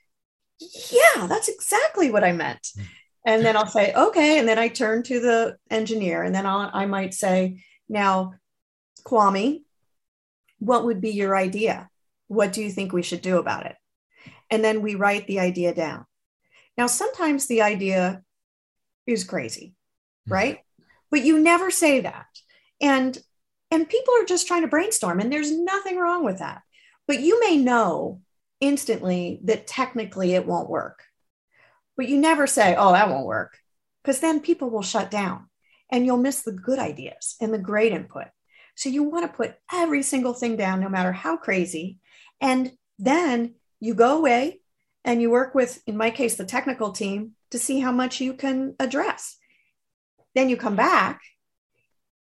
Yeah, 0.59 1.27
that's 1.27 1.49
exactly 1.49 2.11
what 2.11 2.23
I 2.23 2.31
meant. 2.31 2.65
Hmm. 2.75 2.83
And 3.29 3.45
then 3.45 3.55
I'll 3.55 3.67
say, 3.67 3.93
okay. 3.93 4.39
And 4.39 4.47
then 4.47 4.57
I 4.57 4.69
turn 4.69 5.03
to 5.03 5.19
the 5.19 5.57
engineer 5.69 6.23
and 6.23 6.33
then 6.33 6.47
I'll, 6.47 6.71
I 6.73 6.87
might 6.87 7.13
say, 7.13 7.63
now, 7.87 8.33
Kwame, 9.05 9.61
what 10.57 10.83
would 10.85 10.99
be 10.99 11.11
your 11.11 11.37
idea? 11.37 11.91
What 12.27 12.53
do 12.53 12.63
you 12.63 12.71
think 12.71 12.91
we 12.91 13.03
should 13.03 13.21
do 13.21 13.37
about 13.37 13.67
it? 13.67 13.75
And 14.49 14.63
then 14.63 14.81
we 14.81 14.95
write 14.95 15.27
the 15.27 15.41
idea 15.41 15.75
down. 15.75 16.07
Now, 16.75 16.87
sometimes 16.87 17.45
the 17.45 17.61
idea 17.61 18.23
is 19.05 19.23
crazy, 19.23 19.75
hmm. 20.25 20.33
right? 20.33 20.59
But 21.11 21.23
you 21.23 21.37
never 21.37 21.69
say 21.69 21.99
that. 22.01 22.25
And 22.81 23.15
and 23.69 23.87
people 23.87 24.15
are 24.19 24.25
just 24.25 24.47
trying 24.47 24.63
to 24.63 24.67
brainstorm 24.67 25.19
and 25.19 25.31
there's 25.31 25.55
nothing 25.55 25.99
wrong 25.99 26.25
with 26.25 26.39
that. 26.39 26.63
But 27.07 27.19
you 27.19 27.39
may 27.39 27.57
know 27.57 28.21
instantly 28.59 29.39
that 29.43 29.67
technically 29.67 30.33
it 30.33 30.47
won't 30.47 30.67
work 30.67 31.03
but 31.99 32.07
you 32.07 32.17
never 32.17 32.47
say, 32.47 32.77
oh, 32.77 32.93
that 32.93 33.09
won't 33.09 33.25
work, 33.25 33.57
because 34.01 34.21
then 34.21 34.39
people 34.39 34.69
will 34.69 34.81
shut 34.81 35.11
down. 35.11 35.49
and 35.89 36.05
you'll 36.05 36.17
miss 36.17 36.41
the 36.41 36.51
good 36.51 36.79
ideas 36.79 37.35
and 37.41 37.53
the 37.53 37.57
great 37.57 37.91
input. 37.91 38.27
So 38.75 38.89
you 38.89 39.03
want 39.03 39.29
to 39.29 39.35
put 39.35 39.55
every 39.73 40.03
single 40.03 40.33
thing 40.33 40.55
down, 40.55 40.79
no 40.79 40.89
matter 40.89 41.11
how 41.11 41.37
crazy. 41.37 41.97
And 42.39 42.71
then 42.97 43.55
you 43.79 43.93
go 43.93 44.17
away 44.17 44.61
and 45.03 45.21
you 45.21 45.29
work 45.29 45.55
with, 45.55 45.81
in 45.85 45.97
my 45.97 46.11
case, 46.11 46.35
the 46.35 46.45
technical 46.45 46.91
team 46.91 47.31
to 47.51 47.59
see 47.59 47.79
how 47.79 47.91
much 47.91 48.21
you 48.21 48.33
can 48.33 48.75
address. 48.79 49.37
Then 50.35 50.49
you 50.49 50.55
come 50.55 50.75
back. 50.75 51.21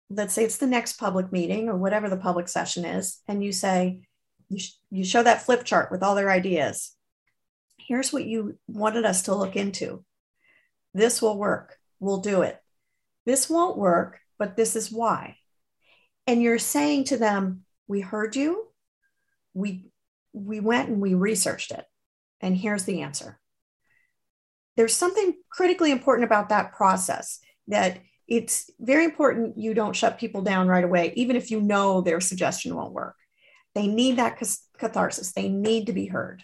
Let's 0.10 0.34
say 0.34 0.44
it's 0.44 0.58
the 0.58 0.68
next 0.68 1.00
public 1.00 1.32
meeting 1.32 1.68
or 1.68 1.78
whatever 1.78 2.10
the 2.10 2.18
public 2.18 2.48
session 2.48 2.86
is, 2.86 3.22
and 3.28 3.44
you 3.44 3.52
say, 3.52 4.02
you, 4.50 4.60
sh- 4.60 4.74
you 4.92 5.04
show 5.04 5.24
that 5.24 5.42
flip 5.42 5.64
chart 5.64 5.92
with 5.92 6.04
all 6.04 6.14
their 6.14 6.30
ideas. 6.30 6.96
Here's 7.88 8.12
what 8.12 8.26
you 8.26 8.58
wanted 8.68 9.06
us 9.06 9.24
to 9.24 9.36
look 9.36 9.56
into. 9.56 10.04
This 10.94 11.22
will 11.22 11.38
work. 11.38 11.78
We'll 12.00 12.20
do 12.20 12.42
it. 12.42 12.60
This 13.26 13.50
won't 13.50 13.78
work, 13.78 14.20
but 14.38 14.56
this 14.56 14.76
is 14.76 14.92
why. 14.92 15.38
And 16.28 16.42
you're 16.42 16.60
saying 16.60 17.06
to 17.06 17.18
them, 17.18 17.64
We 17.88 18.02
heard 18.02 18.36
you. 18.36 18.68
We, 19.54 19.86
we 20.34 20.60
went 20.60 20.90
and 20.90 21.02
we 21.02 21.14
researched 21.14 21.72
it. 21.72 21.86
And 22.42 22.58
here's 22.58 22.86
the 22.86 23.02
answer. 23.02 23.40
There's 24.76 24.96
something 24.96 25.36
critically 25.50 25.92
important 25.92 26.26
about 26.26 26.50
that 26.50 26.74
process 26.74 27.40
that 27.68 28.00
it's 28.28 28.70
very 28.80 29.06
important 29.06 29.58
you 29.58 29.74
don't 29.74 29.96
shut 29.96 30.20
people 30.20 30.42
down 30.42 30.68
right 30.68 30.84
away, 30.84 31.14
even 31.16 31.36
if 31.36 31.52
you 31.52 31.62
know 31.62 32.02
their 32.02 32.20
suggestion 32.20 32.76
won't 32.76 32.94
work. 32.94 33.16
They 33.76 33.88
need 33.88 34.18
that 34.18 34.42
catharsis, 34.78 35.34
they 35.34 35.50
need 35.50 35.88
to 35.88 35.94
be 35.94 36.08
heard. 36.08 36.44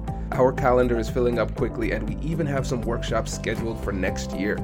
Our 0.33 0.53
calendar 0.53 0.97
is 0.97 1.09
filling 1.09 1.39
up 1.39 1.53
quickly, 1.55 1.91
and 1.91 2.07
we 2.07 2.17
even 2.27 2.45
have 2.47 2.65
some 2.65 2.81
workshops 2.81 3.33
scheduled 3.33 3.83
for 3.83 3.91
next 3.91 4.31
year. 4.31 4.57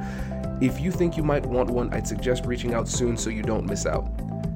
If 0.62 0.80
you 0.80 0.92
think 0.92 1.18
you 1.18 1.24
might 1.24 1.46
want 1.46 1.70
one, 1.70 1.94
I'd 1.94 2.08
suggest 2.08 2.46
reaching 2.46 2.74
out 2.74 2.88
soon 2.88 3.18
so 3.18 3.30
you 3.30 3.44
don't 3.44 3.66
miss 3.66 3.86
out. 3.86 4.08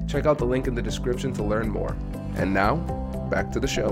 Check 0.08 0.26
out 0.26 0.38
the 0.38 0.46
link 0.46 0.66
in 0.66 0.74
the 0.74 0.82
description 0.82 1.32
to 1.34 1.42
learn 1.42 1.68
more. 1.68 1.96
And 2.36 2.52
now, 2.52 2.76
back 3.30 3.50
to 3.52 3.60
the 3.60 3.68
show. 3.68 3.90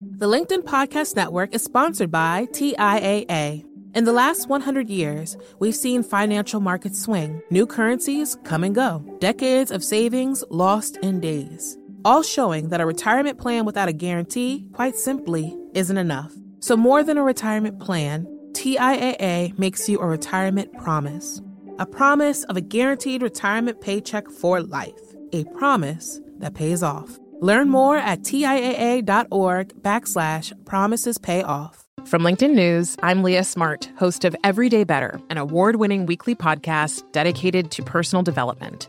The 0.00 0.26
LinkedIn 0.26 0.62
Podcast 0.62 1.14
Network 1.14 1.54
is 1.54 1.62
sponsored 1.62 2.10
by 2.10 2.46
TIAA. 2.52 3.64
In 3.94 4.04
the 4.04 4.12
last 4.12 4.48
100 4.48 4.90
years, 4.90 5.36
we've 5.58 5.74
seen 5.74 6.02
financial 6.02 6.60
markets 6.60 7.00
swing, 7.00 7.40
new 7.50 7.66
currencies 7.66 8.36
come 8.44 8.64
and 8.64 8.74
go, 8.74 9.04
decades 9.20 9.70
of 9.70 9.84
savings 9.84 10.44
lost 10.50 10.98
in 10.98 11.20
days, 11.20 11.78
all 12.06 12.22
showing 12.22 12.68
that 12.68 12.80
a 12.80 12.86
retirement 12.86 13.36
plan 13.36 13.64
without 13.64 13.88
a 13.88 13.92
guarantee, 13.92 14.68
quite 14.72 14.94
simply, 14.94 15.58
isn't 15.74 15.98
enough. 15.98 16.32
So, 16.60 16.76
more 16.76 17.02
than 17.02 17.18
a 17.18 17.24
retirement 17.24 17.80
plan, 17.80 18.26
TIAA 18.52 19.58
makes 19.58 19.88
you 19.88 19.98
a 19.98 20.06
retirement 20.06 20.72
promise. 20.78 21.42
A 21.80 21.84
promise 21.84 22.44
of 22.44 22.56
a 22.56 22.60
guaranteed 22.60 23.22
retirement 23.22 23.80
paycheck 23.80 24.30
for 24.30 24.62
life. 24.62 25.00
A 25.32 25.44
promise 25.58 26.20
that 26.38 26.54
pays 26.54 26.80
off. 26.80 27.18
Learn 27.40 27.68
more 27.68 27.96
at 27.96 28.20
TIAA.org 28.20 29.82
backslash 29.82 30.64
promises 30.64 31.18
pay 31.18 31.42
off. 31.42 31.84
From 32.04 32.22
LinkedIn 32.22 32.54
News, 32.54 32.96
I'm 33.02 33.24
Leah 33.24 33.42
Smart, 33.42 33.90
host 33.98 34.24
of 34.24 34.36
Everyday 34.44 34.84
Better, 34.84 35.20
an 35.28 35.38
award 35.38 35.76
winning 35.76 36.06
weekly 36.06 36.36
podcast 36.36 37.02
dedicated 37.10 37.72
to 37.72 37.82
personal 37.82 38.22
development. 38.22 38.88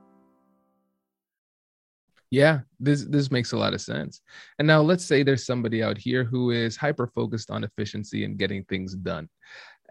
Yeah, 2.31 2.61
this 2.79 3.03
this 3.03 3.29
makes 3.29 3.51
a 3.51 3.57
lot 3.57 3.73
of 3.73 3.81
sense. 3.81 4.21
And 4.57 4.65
now 4.67 4.81
let's 4.81 5.03
say 5.05 5.21
there's 5.21 5.45
somebody 5.45 5.83
out 5.83 5.97
here 5.97 6.23
who 6.23 6.51
is 6.51 6.77
hyper 6.77 7.07
focused 7.07 7.51
on 7.51 7.65
efficiency 7.65 8.23
and 8.23 8.37
getting 8.37 8.63
things 8.63 8.95
done. 8.95 9.29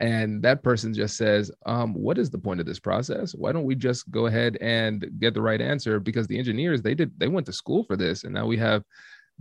And 0.01 0.43
that 0.43 0.63
person 0.63 0.95
just 0.95 1.19
says, 1.19 1.51
um, 1.67 1.93
what 1.93 2.17
is 2.17 2.31
the 2.31 2.39
point 2.39 2.59
of 2.61 2.65
this 2.65 2.81
process? 2.81 3.35
Why 3.35 3.53
don't 3.53 3.67
we 3.67 3.75
just 3.75 4.11
go 4.11 4.27
ahead 4.27 4.57
and 4.63 5.07
get 5.19 5.35
the 5.35 5.43
right 5.43 5.61
answer? 5.61 6.01
Because 6.01 6.27
the 6.27 6.39
engineers, 6.39 6.81
they 6.81 6.95
did 6.95 7.13
they 7.19 7.29
went 7.29 7.45
to 7.47 7.53
school 7.53 7.85
for 7.85 7.97
this. 7.97 8.25
And 8.25 8.33
now 8.33 8.47
we 8.47 8.57
have 8.57 8.83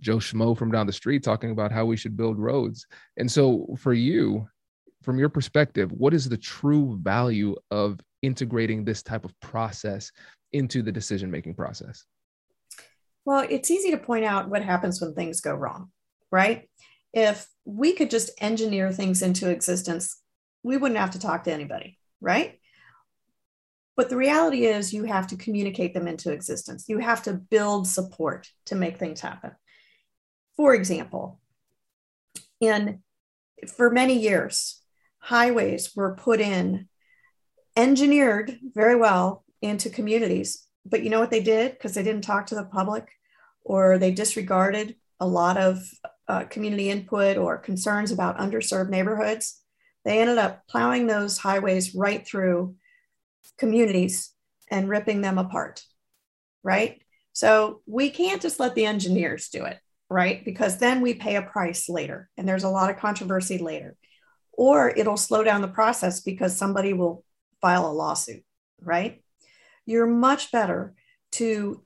Joe 0.01 0.17
Schmo 0.17 0.57
from 0.57 0.71
down 0.71 0.85
the 0.85 0.93
street 0.93 1.23
talking 1.23 1.51
about 1.51 1.71
how 1.71 1.85
we 1.85 1.95
should 1.95 2.17
build 2.17 2.37
roads. 2.37 2.85
And 3.15 3.31
so 3.31 3.75
for 3.79 3.93
you, 3.93 4.45
from 5.03 5.17
your 5.17 5.29
perspective, 5.29 5.89
what 5.93 6.13
is 6.13 6.27
the 6.27 6.37
true 6.37 6.99
value 7.01 7.55
of 7.71 8.01
integrating 8.21 8.83
this 8.83 9.01
type 9.01 9.23
of 9.23 9.39
process 9.39 10.11
into 10.51 10.81
the 10.81 10.91
decision 10.91 11.31
making 11.31 11.55
process? 11.55 12.05
Well, 13.29 13.45
it's 13.47 13.69
easy 13.69 13.91
to 13.91 13.97
point 13.97 14.25
out 14.25 14.49
what 14.49 14.63
happens 14.63 14.99
when 14.99 15.13
things 15.13 15.39
go 15.39 15.53
wrong, 15.53 15.91
right? 16.31 16.67
If 17.13 17.47
we 17.63 17.93
could 17.93 18.09
just 18.09 18.31
engineer 18.41 18.91
things 18.91 19.21
into 19.21 19.51
existence, 19.51 20.19
we 20.63 20.77
wouldn't 20.77 20.99
have 20.99 21.11
to 21.11 21.19
talk 21.19 21.43
to 21.43 21.53
anybody, 21.53 21.99
right? 22.19 22.59
But 23.95 24.09
the 24.09 24.17
reality 24.17 24.65
is, 24.65 24.95
you 24.95 25.03
have 25.03 25.27
to 25.27 25.37
communicate 25.37 25.93
them 25.93 26.07
into 26.07 26.31
existence. 26.31 26.85
You 26.87 26.97
have 26.97 27.21
to 27.25 27.33
build 27.33 27.87
support 27.87 28.49
to 28.65 28.73
make 28.73 28.97
things 28.97 29.21
happen. 29.21 29.51
For 30.57 30.73
example, 30.73 31.39
in 32.59 33.03
for 33.67 33.91
many 33.91 34.17
years, 34.17 34.81
highways 35.19 35.95
were 35.95 36.15
put 36.15 36.41
in, 36.41 36.87
engineered 37.77 38.57
very 38.73 38.95
well 38.95 39.45
into 39.61 39.91
communities. 39.91 40.65
But 40.83 41.03
you 41.03 41.11
know 41.11 41.19
what 41.19 41.29
they 41.29 41.43
did? 41.43 41.73
Because 41.73 41.93
they 41.93 42.01
didn't 42.01 42.23
talk 42.23 42.47
to 42.47 42.55
the 42.55 42.65
public 42.65 43.07
or 43.69 43.99
they 43.99 44.09
disregarded 44.09 44.95
a 45.19 45.27
lot 45.27 45.55
of 45.55 45.79
uh, 46.27 46.43
community 46.45 46.89
input 46.89 47.37
or 47.37 47.55
concerns 47.55 48.11
about 48.11 48.39
underserved 48.39 48.89
neighborhoods, 48.89 49.61
they 50.03 50.19
ended 50.19 50.39
up 50.39 50.63
plowing 50.67 51.05
those 51.05 51.37
highways 51.37 51.93
right 51.93 52.25
through 52.25 52.75
communities 53.59 54.33
and 54.71 54.89
ripping 54.89 55.21
them 55.21 55.37
apart, 55.37 55.83
right? 56.63 56.99
So 57.33 57.81
we 57.85 58.09
can't 58.09 58.41
just 58.41 58.59
let 58.59 58.73
the 58.73 58.87
engineers 58.87 59.49
do 59.49 59.65
it, 59.65 59.77
right? 60.09 60.43
Because 60.43 60.79
then 60.79 61.01
we 61.01 61.13
pay 61.13 61.35
a 61.35 61.43
price 61.43 61.87
later 61.87 62.27
and 62.37 62.47
there's 62.47 62.63
a 62.63 62.69
lot 62.69 62.89
of 62.89 62.97
controversy 62.97 63.59
later. 63.59 63.95
Or 64.51 64.89
it'll 64.89 65.15
slow 65.15 65.43
down 65.43 65.61
the 65.61 65.67
process 65.67 66.21
because 66.21 66.57
somebody 66.57 66.93
will 66.93 67.23
file 67.61 67.85
a 67.85 67.93
lawsuit, 67.93 68.43
right? 68.81 69.21
You're 69.85 70.07
much 70.07 70.51
better 70.51 70.95
to 71.33 71.83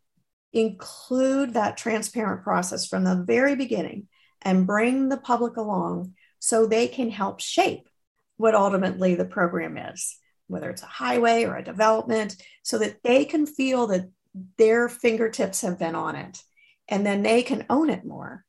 include 0.54 1.56
that 1.56 1.78
transparent 1.78 2.44
process 2.44 2.88
from 2.88 3.04
the 3.04 3.16
very 3.16 3.56
beginning 3.56 4.08
and 4.42 4.68
bring 4.68 5.10
the 5.10 5.18
public 5.18 5.58
along 5.58 6.14
so 6.40 6.66
they 6.66 6.88
can 6.88 7.10
help 7.10 7.40
shape 7.40 7.90
what 8.38 8.56
ultimately 8.56 9.16
the 9.16 9.26
program 9.26 9.78
is, 9.78 10.18
whether 10.48 10.70
it's 10.70 10.84
a 10.84 10.88
highway 10.88 11.44
or 11.44 11.56
a 11.56 11.64
development, 11.64 12.36
so 12.62 12.78
that 12.78 13.02
they 13.04 13.26
can 13.26 13.46
feel 13.46 13.88
that 13.88 14.10
their 14.58 14.90
fingertips 14.90 15.62
have 15.62 15.80
been 15.80 15.96
on 15.96 16.16
it 16.16 16.42
and 16.88 17.06
then 17.06 17.24
they 17.24 17.42
can 17.44 17.66
own 17.70 17.90
it 17.90 18.06
more. 18.06 18.44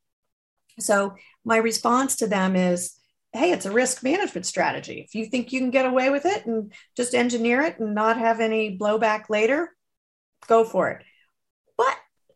So 0.81 1.15
my 1.45 1.57
response 1.59 2.17
to 2.17 2.27
them 2.27 2.57
is, 2.57 2.95
hey, 3.33 3.53
it's 3.53 3.67
a 3.67 3.71
risk 3.71 4.03
management 4.03 4.47
strategy. 4.47 5.05
If 5.07 5.15
you 5.15 5.27
think 5.27 5.53
you 5.53 5.61
can 5.61 5.71
get 5.71 5.87
away 5.87 6.11
with 6.11 6.27
it 6.27 6.47
and 6.47 6.73
just 6.97 7.15
engineer 7.15 7.63
it 7.63 7.79
and 7.79 7.95
not 7.95 8.19
have 8.19 8.41
any 8.41 8.77
blowback 8.77 9.29
later, 9.29 9.71
go 10.47 10.65
for 10.65 10.91
it. 10.91 11.05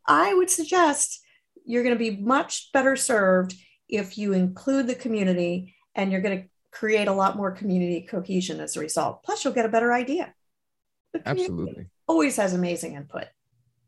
I 0.09 0.35
would 0.35 0.51
suggest 0.51 1.21
you're 1.65 1.83
going 1.83 1.95
to 1.95 1.99
be 1.99 2.17
much 2.17 2.73
better 2.73 2.97
served 2.97 3.55
if 3.89 4.19
you 4.19 4.33
include 4.33 4.87
the 4.87 4.95
community 4.95 5.77
and 5.95 6.11
you're 6.11 6.23
going 6.23 6.43
to 6.43 6.49
create 6.73 7.09
a 7.09 7.13
lot 7.13 7.37
more 7.37 7.51
community 7.51 8.01
cohesion 8.01 8.61
as 8.61 8.77
a 8.77 8.81
result. 8.81 9.23
Plus, 9.23 9.45
you'll 9.45 9.55
get 9.55 9.67
a 9.67 9.71
better 9.71 9.93
idea. 9.93 10.35
Absolutely. 11.27 11.87
Always 12.07 12.37
has 12.37 12.55
amazing 12.55 12.95
input. 12.95 13.27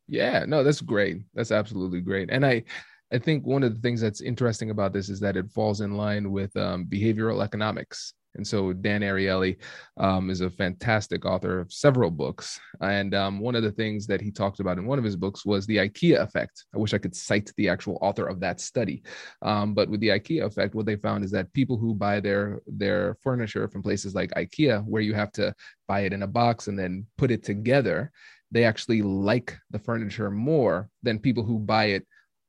Yeah, 0.09 0.45
no, 0.47 0.63
that's 0.63 0.81
great. 0.81 1.23
That's 1.35 1.53
absolutely 1.53 2.01
great. 2.01 2.31
And 2.31 2.45
I, 2.45 2.65
I 3.13 3.19
think 3.19 3.47
one 3.47 3.63
of 3.63 3.75
the 3.75 3.81
things 3.81 4.01
that's 4.01 4.21
interesting 4.21 4.71
about 4.71 4.93
this 4.93 5.09
is 5.09 5.21
that 5.21 5.37
it 5.37 5.51
falls 5.51 5.81
in 5.81 5.97
line 5.97 6.31
with 6.31 6.55
um, 6.57 6.87
behavioral 6.87 7.43
economics. 7.43 8.15
And 8.35 8.47
so 8.47 8.73
Dan 8.73 9.01
Ariely 9.01 9.57
um, 9.97 10.31
is 10.31 10.41
a 10.41 10.51
fantastic 10.51 11.25
author 11.25 11.61
of 11.61 11.73
several 11.73 12.11
books. 12.11 12.61
And 12.81 13.15
um, 13.15 13.41
one 13.41 13.55
of 13.55 13.63
the 13.63 13.73
things 13.73 14.07
that 14.07 14.21
he 14.21 14.31
talked 14.31 14.61
about 14.61 14.79
in 14.79 14.87
one 14.87 14.99
of 14.99 15.05
his 15.05 15.17
books 15.17 15.45
was 15.45 15.67
the 15.67 15.79
IKEA 15.79 16.21
effect. 16.21 16.65
I 16.75 16.79
wish 16.79 16.95
I 16.95 16.99
could 16.99 17.17
cite 17.17 17.53
the 17.57 17.69
actual 17.69 17.99
author 18.01 18.27
of 18.27 18.41
that 18.41 18.61
study. 18.61 19.03
Um, 19.43 19.75
but 19.75 19.89
with 19.89 20.01
the 20.01 20.09
IKEA 20.09 20.45
effect, 20.45 20.75
what 20.75 20.87
they 20.87 20.97
found 20.97 21.25
is 21.25 21.31
that 21.33 21.53
people 21.53 21.77
who 21.77 21.95
buy 21.95 22.21
their 22.21 22.61
their 22.67 23.17
furniture 23.23 23.69
from 23.69 23.83
places 23.83 24.15
like 24.15 24.31
IKEA, 24.33 24.85
where 24.87 25.03
you 25.03 25.15
have 25.15 25.33
to 25.33 25.55
buy 25.89 26.01
it 26.01 26.13
in 26.13 26.23
a 26.23 26.27
box 26.27 26.69
and 26.69 26.79
then 26.79 27.07
put 27.19 27.31
it 27.31 27.43
together, 27.43 28.13
they 28.51 28.65
actually 28.65 29.03
like 29.03 29.57
the 29.71 29.79
furniture 29.79 30.31
more 30.31 30.89
than 31.03 31.19
people 31.19 31.45
who 31.45 31.59
buy 31.59 31.87
it 31.87 32.07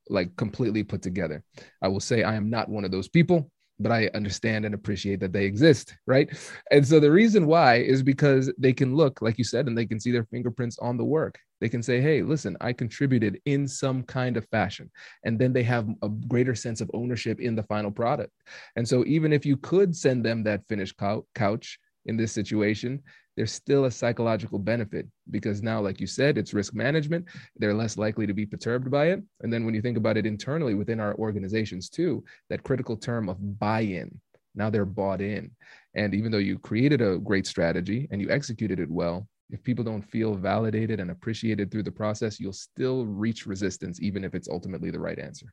like 0.08 0.34
completely 0.36 0.82
put 0.82 1.02
together. 1.02 1.42
I 1.80 1.88
will 1.88 2.00
say 2.00 2.22
I 2.22 2.34
am 2.34 2.50
not 2.50 2.68
one 2.68 2.84
of 2.84 2.90
those 2.90 3.08
people, 3.08 3.50
but 3.78 3.92
I 3.92 4.10
understand 4.14 4.64
and 4.64 4.74
appreciate 4.74 5.20
that 5.20 5.32
they 5.32 5.44
exist, 5.44 5.96
right? 6.06 6.28
And 6.70 6.86
so 6.86 7.00
the 7.00 7.10
reason 7.10 7.46
why 7.46 7.76
is 7.76 8.02
because 8.02 8.52
they 8.58 8.72
can 8.72 8.94
look, 8.94 9.22
like 9.22 9.38
you 9.38 9.44
said, 9.44 9.66
and 9.66 9.76
they 9.76 9.86
can 9.86 10.00
see 10.00 10.12
their 10.12 10.24
fingerprints 10.24 10.78
on 10.78 10.96
the 10.96 11.04
work. 11.04 11.38
They 11.60 11.68
can 11.68 11.82
say, 11.82 12.00
hey, 12.00 12.22
listen, 12.22 12.56
I 12.60 12.72
contributed 12.72 13.40
in 13.44 13.68
some 13.68 14.02
kind 14.02 14.36
of 14.36 14.48
fashion. 14.50 14.90
And 15.24 15.38
then 15.38 15.52
they 15.52 15.62
have 15.62 15.88
a 16.02 16.08
greater 16.08 16.54
sense 16.54 16.80
of 16.80 16.90
ownership 16.92 17.40
in 17.40 17.54
the 17.54 17.62
final 17.64 17.90
product. 17.90 18.32
And 18.76 18.86
so 18.86 19.04
even 19.06 19.32
if 19.32 19.46
you 19.46 19.56
could 19.56 19.94
send 19.94 20.24
them 20.24 20.42
that 20.44 20.66
finished 20.68 20.96
couch 21.34 21.78
in 22.06 22.16
this 22.16 22.32
situation, 22.32 23.00
there's 23.36 23.52
still 23.52 23.86
a 23.86 23.90
psychological 23.90 24.58
benefit 24.58 25.06
because 25.30 25.62
now, 25.62 25.80
like 25.80 26.00
you 26.00 26.06
said, 26.06 26.36
it's 26.36 26.52
risk 26.52 26.74
management. 26.74 27.26
They're 27.56 27.74
less 27.74 27.96
likely 27.96 28.26
to 28.26 28.34
be 28.34 28.46
perturbed 28.46 28.90
by 28.90 29.06
it. 29.06 29.22
And 29.40 29.52
then 29.52 29.64
when 29.64 29.74
you 29.74 29.82
think 29.82 29.96
about 29.96 30.16
it 30.16 30.26
internally 30.26 30.74
within 30.74 31.00
our 31.00 31.14
organizations 31.16 31.88
too, 31.88 32.24
that 32.50 32.62
critical 32.62 32.96
term 32.96 33.28
of 33.28 33.58
buy 33.58 33.80
in, 33.80 34.20
now 34.54 34.68
they're 34.68 34.84
bought 34.84 35.20
in. 35.20 35.50
And 35.94 36.14
even 36.14 36.30
though 36.30 36.38
you 36.38 36.58
created 36.58 37.00
a 37.00 37.18
great 37.18 37.46
strategy 37.46 38.06
and 38.10 38.20
you 38.20 38.30
executed 38.30 38.78
it 38.78 38.90
well, 38.90 39.26
if 39.50 39.62
people 39.62 39.84
don't 39.84 40.02
feel 40.02 40.34
validated 40.34 41.00
and 41.00 41.10
appreciated 41.10 41.70
through 41.70 41.82
the 41.82 41.92
process, 41.92 42.40
you'll 42.40 42.52
still 42.52 43.04
reach 43.04 43.46
resistance, 43.46 44.00
even 44.00 44.24
if 44.24 44.34
it's 44.34 44.48
ultimately 44.48 44.90
the 44.90 44.98
right 44.98 45.18
answer. 45.18 45.46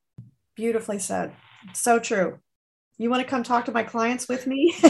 Beautifully 0.56 1.00
said. 1.00 1.34
So 1.74 2.00
true 2.00 2.40
you 3.04 3.10
want 3.10 3.22
to 3.22 3.28
come 3.28 3.44
talk 3.44 3.66
to 3.66 3.72
my 3.72 3.84
clients 3.84 4.28
with 4.28 4.46
me? 4.46 4.74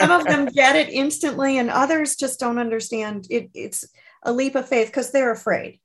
Some 0.00 0.10
of 0.10 0.24
them 0.24 0.46
get 0.46 0.76
it 0.76 0.88
instantly, 0.88 1.58
and 1.58 1.70
others 1.70 2.16
just 2.16 2.40
don't 2.40 2.58
understand. 2.58 3.26
It, 3.30 3.50
it's 3.54 3.84
a 4.22 4.32
leap 4.32 4.54
of 4.54 4.68
faith 4.68 4.88
because 4.88 5.12
they're 5.12 5.30
afraid 5.30 5.80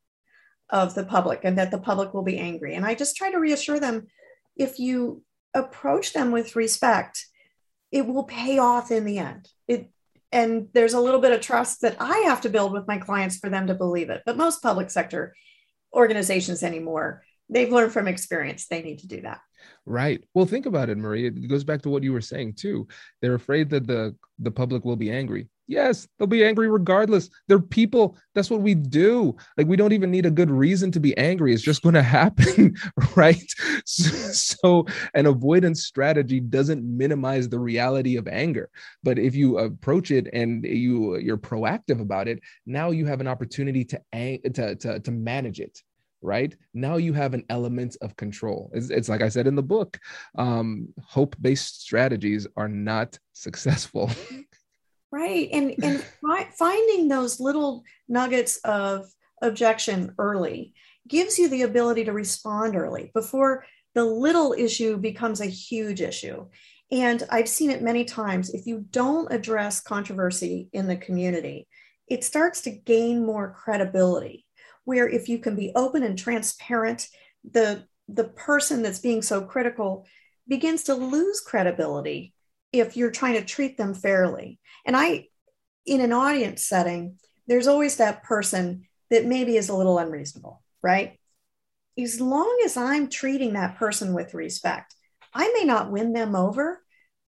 of 0.69 0.95
the 0.95 1.05
public 1.05 1.41
and 1.43 1.57
that 1.57 1.69
the 1.69 1.79
public 1.79 2.13
will 2.13 2.23
be 2.23 2.39
angry. 2.39 2.75
And 2.75 2.85
I 2.85 2.95
just 2.95 3.15
try 3.15 3.29
to 3.29 3.39
reassure 3.39 3.79
them 3.79 4.07
if 4.55 4.79
you 4.79 5.21
approach 5.53 6.13
them 6.13 6.31
with 6.31 6.55
respect, 6.55 7.25
it 7.91 8.07
will 8.07 8.23
pay 8.23 8.57
off 8.57 8.91
in 8.91 9.05
the 9.05 9.19
end. 9.19 9.47
It 9.67 9.89
and 10.31 10.69
there's 10.73 10.95
a 10.95 10.99
little 10.99 11.19
bit 11.19 11.31
of 11.31 11.41
trust 11.41 11.81
that 11.81 11.97
I 11.99 12.17
have 12.25 12.41
to 12.41 12.49
build 12.49 12.73
with 12.73 12.87
my 12.87 12.97
clients 12.97 13.37
for 13.37 13.51
them 13.51 13.67
to 13.67 13.75
believe 13.75 14.09
it. 14.09 14.23
But 14.25 14.35
most 14.35 14.63
public 14.63 14.89
sector 14.89 15.35
organizations 15.93 16.63
anymore, 16.63 17.23
they've 17.49 17.71
learned 17.71 17.93
from 17.93 18.07
experience 18.07 18.65
they 18.65 18.81
need 18.81 18.99
to 18.99 19.07
do 19.07 19.21
that. 19.21 19.41
Right. 19.85 20.23
Well, 20.33 20.45
think 20.45 20.65
about 20.65 20.89
it, 20.89 20.97
Marie. 20.97 21.27
It 21.27 21.47
goes 21.47 21.63
back 21.63 21.81
to 21.81 21.89
what 21.89 22.03
you 22.03 22.13
were 22.13 22.21
saying 22.21 22.53
too. 22.53 22.87
They're 23.21 23.35
afraid 23.35 23.69
that 23.71 23.87
the 23.87 24.15
the 24.39 24.51
public 24.51 24.85
will 24.85 24.95
be 24.95 25.11
angry. 25.11 25.49
Yes, 25.67 26.07
they'll 26.17 26.27
be 26.27 26.43
angry 26.43 26.69
regardless. 26.69 27.29
They're 27.47 27.59
people. 27.59 28.17
That's 28.35 28.49
what 28.49 28.61
we 28.61 28.75
do. 28.75 29.35
Like 29.57 29.67
we 29.67 29.77
don't 29.77 29.93
even 29.93 30.11
need 30.11 30.25
a 30.25 30.31
good 30.31 30.51
reason 30.51 30.91
to 30.91 30.99
be 30.99 31.17
angry. 31.17 31.53
It's 31.53 31.63
just 31.63 31.81
going 31.81 31.95
to 32.01 32.03
happen, 32.03 32.75
right? 33.15 33.43
So, 33.85 34.09
so, 34.33 34.85
an 35.13 35.25
avoidance 35.25 35.85
strategy 35.85 36.39
doesn't 36.39 36.83
minimize 36.83 37.47
the 37.49 37.59
reality 37.59 38.17
of 38.17 38.27
anger, 38.27 38.69
but 39.03 39.17
if 39.17 39.35
you 39.35 39.57
approach 39.57 40.11
it 40.11 40.27
and 40.33 40.63
you 40.65 41.17
you're 41.17 41.37
proactive 41.37 42.01
about 42.01 42.27
it, 42.27 42.39
now 42.65 42.91
you 42.91 43.05
have 43.05 43.21
an 43.21 43.27
opportunity 43.27 43.85
to 43.85 44.01
to 44.53 44.75
to, 44.75 44.99
to 44.99 45.11
manage 45.11 45.59
it 45.59 45.81
right? 46.23 46.55
Now 46.73 46.97
you 46.97 47.13
have 47.13 47.33
an 47.33 47.43
element 47.49 47.97
of 48.01 48.15
control. 48.15 48.71
It's, 48.73 48.89
it's 48.89 49.09
like 49.09 49.21
I 49.21 49.29
said 49.29 49.45
in 49.45 49.55
the 49.55 49.61
book 49.61 49.99
um, 50.37 50.87
hope 51.03 51.35
based 51.39 51.81
strategies 51.81 52.47
are 52.55 52.69
not 52.69 53.19
successful. 53.33 54.09
right. 55.11 55.49
And, 55.51 55.75
and 55.83 56.01
fi- 56.01 56.49
finding 56.57 57.07
those 57.07 57.39
little 57.39 57.83
nuggets 58.07 58.57
of 58.63 59.05
objection 59.41 60.15
early 60.17 60.73
gives 61.07 61.37
you 61.37 61.49
the 61.49 61.63
ability 61.63 62.05
to 62.05 62.13
respond 62.13 62.75
early 62.75 63.11
before 63.13 63.65
the 63.93 64.05
little 64.05 64.55
issue 64.57 64.97
becomes 64.97 65.41
a 65.41 65.45
huge 65.45 66.01
issue. 66.01 66.47
And 66.91 67.23
I've 67.29 67.49
seen 67.49 67.71
it 67.71 67.81
many 67.81 68.05
times. 68.05 68.53
If 68.53 68.65
you 68.65 68.85
don't 68.89 69.31
address 69.31 69.81
controversy 69.81 70.69
in 70.73 70.87
the 70.87 70.95
community, 70.95 71.67
it 72.07 72.23
starts 72.23 72.61
to 72.61 72.71
gain 72.71 73.25
more 73.25 73.51
credibility 73.51 74.45
where 74.85 75.07
if 75.07 75.29
you 75.29 75.39
can 75.39 75.55
be 75.55 75.71
open 75.75 76.03
and 76.03 76.17
transparent, 76.17 77.07
the 77.49 77.85
the 78.09 78.25
person 78.25 78.81
that's 78.81 78.99
being 78.99 79.21
so 79.21 79.41
critical 79.41 80.05
begins 80.47 80.83
to 80.83 80.93
lose 80.93 81.39
credibility 81.39 82.33
if 82.71 82.97
you're 82.97 83.11
trying 83.11 83.35
to 83.35 83.45
treat 83.45 83.77
them 83.77 83.93
fairly. 83.93 84.59
And 84.85 84.97
I, 84.97 85.27
in 85.85 86.01
an 86.01 86.11
audience 86.11 86.63
setting, 86.63 87.17
there's 87.47 87.67
always 87.67 87.97
that 87.97 88.23
person 88.23 88.87
that 89.09 89.25
maybe 89.25 89.55
is 89.55 89.69
a 89.69 89.75
little 89.75 89.99
unreasonable, 89.99 90.61
right? 90.81 91.19
As 91.97 92.19
long 92.19 92.61
as 92.65 92.75
I'm 92.75 93.07
treating 93.09 93.53
that 93.53 93.77
person 93.77 94.13
with 94.13 94.33
respect, 94.33 94.95
I 95.33 95.51
may 95.57 95.63
not 95.65 95.91
win 95.91 96.13
them 96.13 96.35
over, 96.35 96.81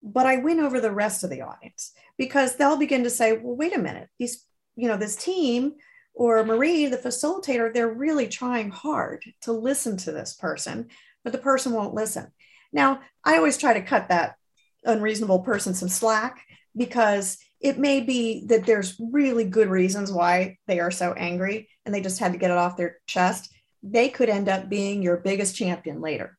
but 0.03 0.27
I 0.27 0.37
win 0.37 0.61
over 0.61 0.81
the 0.81 0.93
rest 0.93 1.25
of 1.25 1.31
the 1.31 1.43
audience 1.43 1.93
because 2.17 2.57
they'll 2.57 2.77
begin 2.77 3.05
to 3.05 3.11
say, 3.11 3.33
well, 3.33 3.57
wait 3.57 3.75
a 3.75 3.79
minute, 3.79 4.09
these, 4.19 4.45
you 4.77 4.89
know, 4.89 4.97
this 4.97 5.17
team 5.17 5.75
or 6.14 6.44
Marie, 6.44 6.87
the 6.87 6.99
facilitator, 6.99 7.73
they're 7.73 7.88
really 7.88 8.27
trying 8.27 8.70
hard 8.70 9.25
to 9.42 9.53
listen 9.53 9.96
to 9.99 10.12
this 10.12 10.35
person, 10.35 10.88
but 11.25 11.33
the 11.33 11.38
person 11.38 11.73
won't 11.73 11.94
listen. 11.94 12.31
Now, 12.73 13.01
I 13.25 13.37
always 13.37 13.57
try 13.57 13.75
to 13.75 13.83
cut 13.83 14.09
that 14.09 14.37
unreasonable 14.85 15.40
person 15.40 15.75
some 15.75 15.88
slack 15.88 16.44
because 16.77 17.38
it 17.61 17.79
may 17.79 18.01
be 18.01 18.46
that 18.46 18.64
there's 18.64 18.96
really 19.12 19.44
good 19.44 19.68
reasons 19.68 20.11
why 20.11 20.59
they 20.66 20.81
are 20.81 20.90
so 20.90 21.12
angry 21.12 21.68
and 21.85 21.94
they 21.94 22.01
just 22.01 22.18
had 22.18 22.33
to 22.33 22.38
get 22.38 22.51
it 22.51 22.57
off 22.57 22.77
their 22.77 22.99
chest. 23.07 23.53
They 23.83 24.09
could 24.09 24.29
end 24.29 24.49
up 24.49 24.68
being 24.68 25.03
your 25.03 25.18
biggest 25.18 25.57
champion 25.57 26.01
later, 26.01 26.38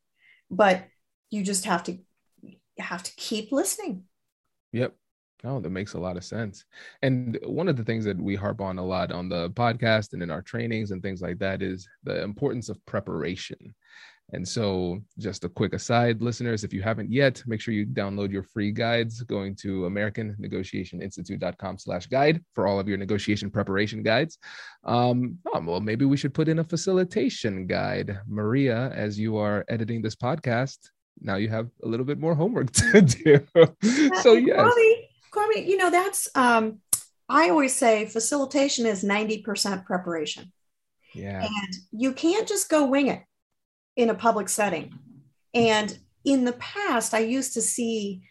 but 0.50 0.86
you 1.30 1.44
just 1.44 1.66
have 1.66 1.84
to 1.84 1.98
have 2.78 3.04
to 3.04 3.16
keep 3.16 3.52
listening. 3.52 4.04
Yep. 4.74 4.96
Oh, 5.44 5.60
that 5.60 5.70
makes 5.70 5.94
a 5.94 6.00
lot 6.00 6.18
of 6.18 6.24
sense. 6.24 6.66
And 7.02 7.40
one 7.44 7.68
of 7.68 7.76
the 7.76 7.84
things 7.84 8.06
that 8.06 8.20
we 8.20 8.36
harp 8.36 8.62
on 8.62 8.78
a 8.78 8.86
lot 8.86 9.12
on 9.12 9.28
the 9.28 9.50
podcast 9.52 10.14
and 10.14 10.22
in 10.22 10.30
our 10.30 10.42
trainings 10.42 10.92
and 10.92 11.02
things 11.02 11.22
like 11.22 11.40
that 11.40 11.62
is 11.62 11.88
the 12.04 12.22
importance 12.22 12.70
of 12.70 12.84
preparation. 12.86 13.74
And 14.34 14.48
so, 14.48 15.02
just 15.18 15.44
a 15.44 15.50
quick 15.50 15.74
aside, 15.74 16.22
listeners, 16.22 16.64
if 16.64 16.72
you 16.72 16.82
haven't 16.82 17.12
yet, 17.12 17.44
make 17.46 17.60
sure 17.60 17.74
you 17.74 17.86
download 17.86 18.32
your 18.32 18.44
free 18.44 18.72
guides 18.72 19.22
going 19.24 19.56
to 19.58 19.82
AmericanNegotiationInstitute.com 19.82 21.78
slash 21.78 22.06
guide 22.08 22.42
for 22.54 22.66
all 22.66 22.80
of 22.80 22.88
your 22.88 22.98
negotiation 22.98 23.52
preparation 23.52 24.04
guides. 24.04 24.38
Um, 24.86 25.38
oh, 25.54 25.62
well, 25.62 25.82
maybe 25.82 26.06
we 26.06 26.16
should 26.16 26.34
put 26.34 26.48
in 26.48 26.60
a 26.60 26.64
facilitation 26.64 27.68
guide. 27.68 28.20
Maria, 28.26 28.92
as 28.96 29.20
you 29.20 29.36
are 29.36 29.66
editing 29.68 30.02
this 30.02 30.16
podcast, 30.16 30.78
now 31.20 31.36
you 31.36 31.50
have 31.50 31.70
a 31.84 31.88
little 31.88 32.06
bit 32.06 32.20
more 32.20 32.36
homework 32.36 32.72
to 32.72 33.02
do. 33.02 33.46
so, 34.22 34.34
yes. 34.34 34.74
Kwame, 35.32 35.66
you 35.66 35.78
know, 35.78 35.90
that's, 35.90 36.30
um, 36.36 36.80
I 37.30 37.50
always 37.50 37.76
say 37.76 38.06
facilitation 38.06 38.86
is 38.86 39.04
90% 39.04 39.86
preparation. 39.86 40.52
Yeah. 41.14 41.42
And 41.42 41.74
you 41.92 42.14
can't 42.14 42.48
just 42.48 42.70
go 42.70 42.86
wing 42.86 43.08
it 43.08 43.24
in 43.96 44.10
a 44.10 44.16
public 44.16 44.50
setting. 44.50 44.94
And 45.54 45.98
in 46.26 46.46
the 46.46 46.54
past, 46.54 47.14
I 47.14 47.20
used 47.20 47.54
to 47.54 47.62
see 47.62 48.24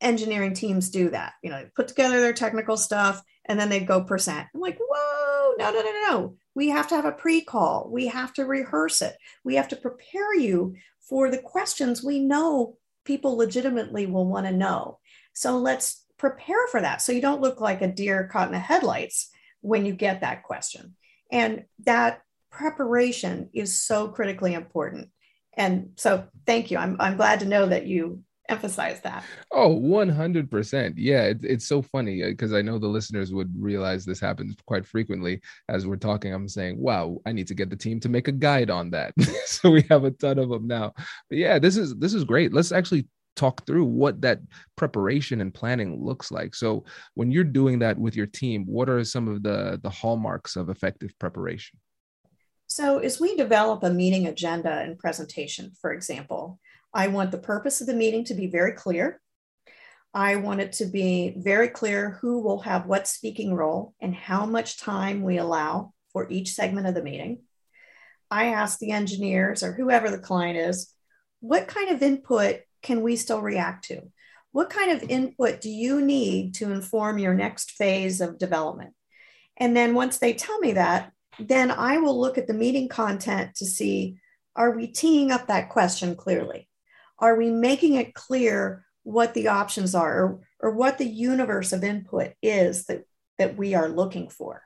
engineering 0.00 0.54
teams 0.54 0.90
do 0.90 1.10
that. 1.10 1.34
You 1.42 1.50
know, 1.50 1.66
put 1.74 1.88
together 1.88 2.20
their 2.20 2.32
technical 2.32 2.76
stuff 2.76 3.22
and 3.46 3.58
then 3.58 3.68
they'd 3.68 3.86
go 3.86 4.02
percent. 4.02 4.46
I'm 4.54 4.60
like, 4.60 4.78
whoa, 4.78 5.54
no, 5.58 5.70
no, 5.70 5.80
no, 5.80 5.92
no. 6.08 6.36
We 6.54 6.68
have 6.68 6.88
to 6.88 6.96
have 6.96 7.04
a 7.04 7.12
pre 7.12 7.42
call. 7.42 7.88
We 7.90 8.06
have 8.08 8.32
to 8.34 8.44
rehearse 8.44 9.02
it. 9.02 9.16
We 9.44 9.54
have 9.56 9.68
to 9.68 9.76
prepare 9.76 10.34
you 10.34 10.74
for 11.00 11.30
the 11.30 11.38
questions 11.38 12.02
we 12.02 12.20
know 12.20 12.76
people 13.04 13.36
legitimately 13.36 14.06
will 14.06 14.26
want 14.26 14.46
to 14.46 14.52
know. 14.52 14.98
So 15.32 15.58
let's 15.58 16.05
prepare 16.18 16.66
for 16.70 16.80
that 16.80 17.02
so 17.02 17.12
you 17.12 17.20
don't 17.20 17.40
look 17.40 17.60
like 17.60 17.82
a 17.82 17.88
deer 17.88 18.28
caught 18.32 18.48
in 18.48 18.52
the 18.52 18.58
headlights 18.58 19.30
when 19.60 19.84
you 19.84 19.92
get 19.92 20.20
that 20.20 20.42
question. 20.42 20.94
And 21.30 21.64
that 21.84 22.22
preparation 22.50 23.50
is 23.52 23.82
so 23.82 24.08
critically 24.08 24.54
important. 24.54 25.10
And 25.56 25.90
so 25.96 26.26
thank 26.46 26.70
you. 26.70 26.78
I'm, 26.78 26.96
I'm 27.00 27.16
glad 27.16 27.40
to 27.40 27.46
know 27.46 27.66
that 27.66 27.86
you 27.86 28.22
emphasize 28.48 29.00
that. 29.00 29.24
Oh, 29.50 29.76
100%. 29.76 30.94
Yeah, 30.96 31.24
it, 31.24 31.38
it's 31.42 31.66
so 31.66 31.82
funny 31.82 32.22
because 32.22 32.52
uh, 32.52 32.58
I 32.58 32.62
know 32.62 32.78
the 32.78 32.86
listeners 32.86 33.32
would 33.32 33.52
realize 33.58 34.04
this 34.04 34.20
happens 34.20 34.54
quite 34.66 34.86
frequently. 34.86 35.40
As 35.68 35.86
we're 35.86 35.96
talking, 35.96 36.32
I'm 36.32 36.48
saying, 36.48 36.78
wow, 36.78 37.18
I 37.26 37.32
need 37.32 37.48
to 37.48 37.54
get 37.54 37.70
the 37.70 37.76
team 37.76 38.00
to 38.00 38.08
make 38.08 38.28
a 38.28 38.32
guide 38.32 38.70
on 38.70 38.90
that. 38.90 39.14
so 39.46 39.70
we 39.70 39.82
have 39.90 40.04
a 40.04 40.10
ton 40.10 40.38
of 40.38 40.48
them 40.48 40.66
now. 40.66 40.92
But 41.28 41.38
yeah, 41.38 41.58
this 41.58 41.76
is 41.76 41.96
this 41.96 42.14
is 42.14 42.24
great. 42.24 42.52
Let's 42.52 42.72
actually 42.72 43.06
talk 43.36 43.66
through 43.66 43.84
what 43.84 44.20
that 44.22 44.40
preparation 44.76 45.40
and 45.40 45.54
planning 45.54 46.02
looks 46.02 46.32
like. 46.32 46.54
So 46.54 46.84
when 47.14 47.30
you're 47.30 47.44
doing 47.44 47.78
that 47.80 47.98
with 47.98 48.16
your 48.16 48.26
team, 48.26 48.64
what 48.66 48.88
are 48.88 49.04
some 49.04 49.28
of 49.28 49.42
the 49.42 49.78
the 49.82 49.90
hallmarks 49.90 50.56
of 50.56 50.70
effective 50.70 51.16
preparation? 51.18 51.78
So 52.66 52.98
as 52.98 53.20
we 53.20 53.36
develop 53.36 53.84
a 53.84 53.90
meeting 53.90 54.26
agenda 54.26 54.72
and 54.72 54.98
presentation, 54.98 55.72
for 55.80 55.92
example, 55.92 56.58
I 56.92 57.08
want 57.08 57.30
the 57.30 57.38
purpose 57.38 57.80
of 57.80 57.86
the 57.86 57.94
meeting 57.94 58.24
to 58.24 58.34
be 58.34 58.48
very 58.48 58.72
clear. 58.72 59.20
I 60.12 60.36
want 60.36 60.60
it 60.60 60.72
to 60.72 60.86
be 60.86 61.34
very 61.36 61.68
clear 61.68 62.18
who 62.22 62.40
will 62.40 62.60
have 62.60 62.86
what 62.86 63.06
speaking 63.06 63.54
role 63.54 63.94
and 64.00 64.14
how 64.14 64.46
much 64.46 64.78
time 64.78 65.22
we 65.22 65.36
allow 65.36 65.92
for 66.12 66.28
each 66.30 66.52
segment 66.54 66.86
of 66.86 66.94
the 66.94 67.02
meeting. 67.02 67.42
I 68.30 68.46
ask 68.46 68.78
the 68.78 68.92
engineers 68.92 69.62
or 69.62 69.72
whoever 69.72 70.10
the 70.10 70.18
client 70.18 70.56
is, 70.56 70.92
what 71.40 71.68
kind 71.68 71.90
of 71.90 72.02
input 72.02 72.60
can 72.86 73.02
we 73.02 73.16
still 73.16 73.42
react 73.42 73.86
to? 73.86 74.00
What 74.52 74.70
kind 74.70 74.92
of 74.92 75.10
input 75.10 75.60
do 75.60 75.68
you 75.68 76.00
need 76.00 76.54
to 76.54 76.70
inform 76.72 77.18
your 77.18 77.34
next 77.34 77.72
phase 77.72 78.20
of 78.20 78.38
development? 78.38 78.94
And 79.56 79.76
then 79.76 79.94
once 79.94 80.18
they 80.18 80.32
tell 80.32 80.58
me 80.60 80.72
that, 80.72 81.12
then 81.38 81.70
I 81.70 81.98
will 81.98 82.18
look 82.18 82.38
at 82.38 82.46
the 82.46 82.54
meeting 82.54 82.88
content 82.88 83.56
to 83.56 83.66
see 83.66 84.18
are 84.54 84.70
we 84.70 84.86
teeing 84.86 85.32
up 85.32 85.48
that 85.48 85.68
question 85.68 86.14
clearly? 86.14 86.68
Are 87.18 87.36
we 87.36 87.50
making 87.50 87.96
it 87.96 88.14
clear 88.14 88.86
what 89.02 89.34
the 89.34 89.48
options 89.48 89.94
are 89.94 90.22
or, 90.22 90.40
or 90.60 90.70
what 90.70 90.96
the 90.96 91.06
universe 91.06 91.72
of 91.72 91.84
input 91.84 92.32
is 92.40 92.86
that, 92.86 93.02
that 93.38 93.58
we 93.58 93.74
are 93.74 93.88
looking 93.88 94.30
for? 94.30 94.62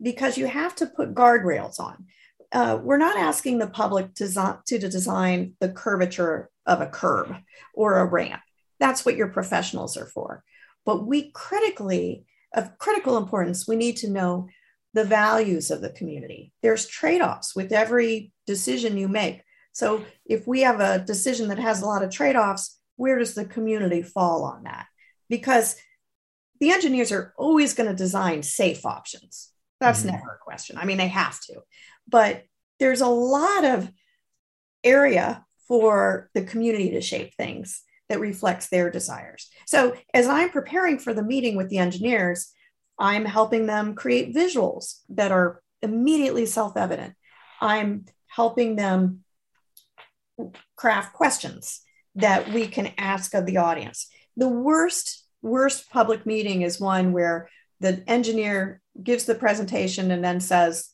Because 0.00 0.38
you 0.38 0.46
have 0.46 0.74
to 0.76 0.86
put 0.86 1.14
guardrails 1.14 1.78
on. 1.78 2.06
Uh, 2.54 2.78
we're 2.80 2.96
not 2.96 3.18
asking 3.18 3.58
the 3.58 3.66
public 3.66 4.14
to, 4.14 4.60
to, 4.64 4.78
design 4.78 5.54
the 5.58 5.68
curvature 5.68 6.48
of 6.66 6.80
a 6.80 6.86
curb 6.86 7.34
or 7.74 7.98
a 7.98 8.06
ramp. 8.06 8.40
That's 8.78 9.04
what 9.04 9.16
your 9.16 9.26
professionals 9.26 9.96
are 9.96 10.06
for. 10.06 10.44
But 10.86 11.04
we 11.04 11.32
critically, 11.32 12.26
of 12.54 12.78
critical 12.78 13.16
importance, 13.16 13.66
we 13.66 13.74
need 13.74 13.96
to 13.98 14.10
know 14.10 14.48
the 14.92 15.04
values 15.04 15.72
of 15.72 15.80
the 15.80 15.90
community. 15.90 16.52
There's 16.62 16.86
trade 16.86 17.20
offs 17.20 17.56
with 17.56 17.72
every 17.72 18.30
decision 18.46 18.96
you 18.96 19.08
make. 19.08 19.42
So 19.72 20.04
if 20.24 20.46
we 20.46 20.60
have 20.60 20.78
a 20.78 21.00
decision 21.04 21.48
that 21.48 21.58
has 21.58 21.82
a 21.82 21.86
lot 21.86 22.04
of 22.04 22.10
trade 22.10 22.36
offs, 22.36 22.78
where 22.94 23.18
does 23.18 23.34
the 23.34 23.44
community 23.44 24.02
fall 24.02 24.44
on 24.44 24.62
that? 24.62 24.86
Because 25.28 25.74
the 26.60 26.70
engineers 26.70 27.10
are 27.10 27.34
always 27.36 27.74
going 27.74 27.90
to 27.90 27.96
design 27.96 28.44
safe 28.44 28.86
options. 28.86 29.50
That's 29.84 30.00
mm-hmm. 30.00 30.16
never 30.16 30.38
a 30.40 30.44
question. 30.44 30.76
I 30.78 30.84
mean, 30.84 30.98
they 30.98 31.08
have 31.08 31.38
to, 31.42 31.60
but 32.08 32.44
there's 32.78 33.00
a 33.00 33.06
lot 33.06 33.64
of 33.64 33.90
area 34.82 35.44
for 35.68 36.30
the 36.34 36.42
community 36.42 36.90
to 36.90 37.00
shape 37.00 37.34
things 37.34 37.82
that 38.08 38.20
reflects 38.20 38.68
their 38.68 38.90
desires. 38.90 39.48
So 39.66 39.94
as 40.12 40.26
I'm 40.26 40.50
preparing 40.50 40.98
for 40.98 41.14
the 41.14 41.22
meeting 41.22 41.56
with 41.56 41.68
the 41.68 41.78
engineers, 41.78 42.52
I'm 42.98 43.24
helping 43.24 43.66
them 43.66 43.94
create 43.94 44.34
visuals 44.34 45.00
that 45.10 45.32
are 45.32 45.62
immediately 45.82 46.46
self 46.46 46.76
evident. 46.76 47.14
I'm 47.60 48.06
helping 48.28 48.76
them 48.76 49.24
craft 50.76 51.12
questions 51.12 51.80
that 52.14 52.52
we 52.52 52.66
can 52.66 52.92
ask 52.98 53.34
of 53.34 53.46
the 53.46 53.58
audience. 53.58 54.08
The 54.36 54.48
worst, 54.48 55.24
worst 55.42 55.90
public 55.90 56.26
meeting 56.26 56.62
is 56.62 56.80
one 56.80 57.12
where 57.12 57.48
the 57.80 58.02
engineer 58.06 58.80
gives 59.02 59.24
the 59.24 59.34
presentation 59.34 60.10
and 60.10 60.24
then 60.24 60.40
says, 60.40 60.90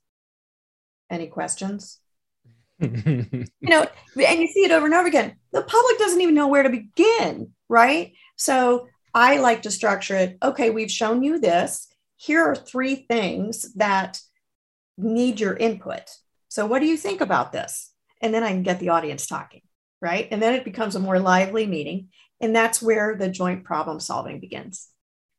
Any 1.10 1.26
questions? 1.26 1.98
you 2.80 3.46
know, 3.60 3.86
and 4.16 4.40
you 4.40 4.46
see 4.46 4.64
it 4.64 4.70
over 4.70 4.86
and 4.86 4.94
over 4.94 5.06
again. 5.06 5.36
The 5.52 5.62
public 5.62 5.98
doesn't 5.98 6.20
even 6.20 6.34
know 6.34 6.48
where 6.48 6.62
to 6.62 6.70
begin, 6.70 7.52
right? 7.68 8.14
So 8.36 8.88
I 9.12 9.38
like 9.38 9.62
to 9.62 9.70
structure 9.70 10.16
it. 10.16 10.38
Okay, 10.42 10.70
we've 10.70 10.90
shown 10.90 11.22
you 11.22 11.38
this. 11.38 11.88
Here 12.16 12.42
are 12.42 12.56
three 12.56 12.94
things 12.94 13.72
that 13.74 14.20
need 14.96 15.40
your 15.40 15.56
input. 15.56 16.02
So, 16.48 16.66
what 16.66 16.80
do 16.80 16.86
you 16.86 16.96
think 16.96 17.20
about 17.20 17.52
this? 17.52 17.92
And 18.20 18.32
then 18.32 18.42
I 18.42 18.50
can 18.50 18.62
get 18.62 18.80
the 18.80 18.90
audience 18.90 19.26
talking, 19.26 19.62
right? 20.00 20.28
And 20.30 20.42
then 20.42 20.54
it 20.54 20.64
becomes 20.64 20.94
a 20.94 21.00
more 21.00 21.18
lively 21.18 21.66
meeting. 21.66 22.08
And 22.40 22.54
that's 22.54 22.82
where 22.82 23.16
the 23.16 23.28
joint 23.28 23.64
problem 23.64 24.00
solving 24.00 24.40
begins. 24.40 24.88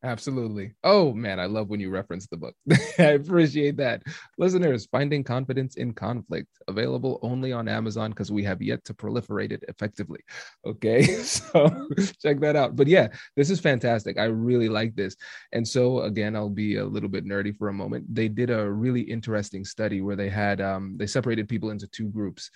Absolutely. 0.04 0.74
Oh 0.84 1.14
man, 1.14 1.40
I 1.40 1.46
love 1.46 1.70
when 1.70 1.80
you 1.80 1.92
reference 1.92 2.26
the 2.26 2.36
book. 2.38 2.56
I 3.00 3.04
appreciate 3.22 3.78
that. 3.78 4.02
Listeners, 4.40 4.88
Finding 4.92 5.24
Confidence 5.24 5.76
in 5.76 5.94
Conflict, 5.94 6.48
available 6.68 7.20
only 7.22 7.54
on 7.54 7.68
Amazon 7.68 8.10
because 8.10 8.32
we 8.32 8.44
have 8.44 8.64
yet 8.64 8.84
to 8.86 8.96
proliferate 8.96 9.52
it 9.52 9.64
effectively. 9.68 10.22
Okay, 10.66 11.04
so 11.24 11.88
check 12.22 12.40
that 12.40 12.56
out. 12.56 12.76
But 12.76 12.88
yeah, 12.88 13.10
this 13.36 13.52
is 13.52 13.60
fantastic. 13.60 14.18
I 14.18 14.24
really 14.26 14.70
like 14.70 14.96
this. 14.96 15.16
And 15.52 15.68
so 15.68 16.02
again, 16.02 16.36
I'll 16.36 16.50
be 16.50 16.78
a 16.78 16.86
little 16.86 17.10
bit 17.10 17.24
nerdy 17.26 17.56
for 17.56 17.68
a 17.70 17.74
moment. 17.74 18.06
They 18.14 18.28
did 18.28 18.50
a 18.50 18.72
really 18.72 19.02
interesting 19.02 19.64
study 19.64 20.02
where 20.02 20.16
they 20.16 20.30
had 20.30 20.62
um, 20.62 20.96
they 20.98 21.06
separated 21.06 21.48
people 21.48 21.70
into 21.70 21.86
two 21.88 22.10
groups. 22.10 22.50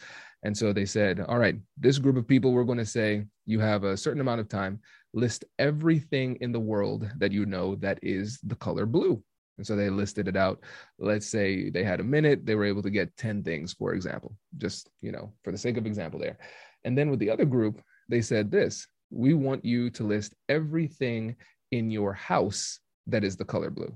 And 0.43 0.55
so 0.55 0.73
they 0.73 0.86
said, 0.86 1.19
all 1.21 1.39
right, 1.39 1.55
this 1.77 1.97
group 1.97 2.17
of 2.17 2.27
people, 2.27 2.53
we're 2.53 2.63
going 2.65 2.77
to 2.77 2.86
say 2.86 3.25
you 3.45 3.60
have 3.60 3.84
a 3.84 3.97
certain 3.97 4.21
amount 4.21 4.41
of 4.41 4.47
time 4.49 4.79
list 5.15 5.45
everything 5.58 6.38
in 6.41 6.51
the 6.51 6.60
world 6.60 7.10
that 7.17 7.32
you 7.32 7.45
know 7.45 7.75
that 7.75 7.97
is 8.04 8.39
the 8.43 8.56
color 8.56 8.86
blue. 8.86 9.23
And 9.58 9.65
so 9.65 9.75
they 9.75 9.89
listed 9.89 10.28
it 10.28 10.36
out. 10.36 10.62
Let's 10.99 11.28
say 11.28 11.69
they 11.69 11.84
had 11.84 12.01
a 12.01 12.04
minute, 12.04 12.45
they 12.45 12.56
were 12.56 12.65
able 12.65 12.84
to 12.84 12.89
get 12.89 13.15
10 13.15 13.41
things, 13.41 13.73
for 13.73 13.93
example, 13.93 14.36
just, 14.58 14.89
you 15.01 15.13
know, 15.13 15.34
for 15.43 15.51
the 15.51 15.58
sake 15.58 15.78
of 15.78 15.86
example 15.86 16.19
there. 16.19 16.38
And 16.84 16.97
then 16.97 17.10
with 17.10 17.19
the 17.19 17.30
other 17.30 17.45
group, 17.45 17.82
they 18.10 18.21
said 18.21 18.51
this 18.51 18.88
we 19.12 19.34
want 19.34 19.63
you 19.63 19.89
to 19.91 20.04
list 20.04 20.36
everything 20.49 21.36
in 21.71 21.89
your 21.89 22.13
house 22.13 22.80
that 23.08 23.23
is 23.23 23.38
the 23.38 23.45
color 23.45 23.69
blue. 23.69 23.95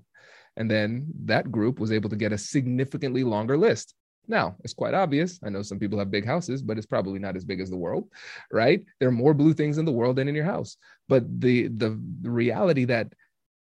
And 0.55 0.69
then 0.69 1.08
that 1.25 1.51
group 1.51 1.79
was 1.79 1.91
able 1.91 2.10
to 2.10 2.15
get 2.15 2.32
a 2.32 2.38
significantly 2.38 3.23
longer 3.23 3.58
list. 3.58 3.95
Now, 4.29 4.55
it's 4.63 4.75
quite 4.75 4.93
obvious. 4.93 5.39
I 5.43 5.49
know 5.49 5.63
some 5.63 5.79
people 5.79 5.97
have 5.97 6.11
big 6.11 6.25
houses, 6.25 6.61
but 6.61 6.77
it's 6.77 6.85
probably 6.85 7.19
not 7.19 7.35
as 7.35 7.43
big 7.43 7.59
as 7.59 7.69
the 7.69 7.75
world, 7.77 8.07
right? 8.51 8.85
There 8.99 9.09
are 9.09 9.11
more 9.11 9.33
blue 9.33 9.53
things 9.53 9.79
in 9.79 9.85
the 9.85 9.91
world 9.91 10.15
than 10.15 10.27
in 10.27 10.35
your 10.35 10.45
house. 10.45 10.77
But 11.09 11.41
the 11.41 11.67
the, 11.67 11.99
the 12.21 12.29
reality 12.29 12.85
that 12.85 13.11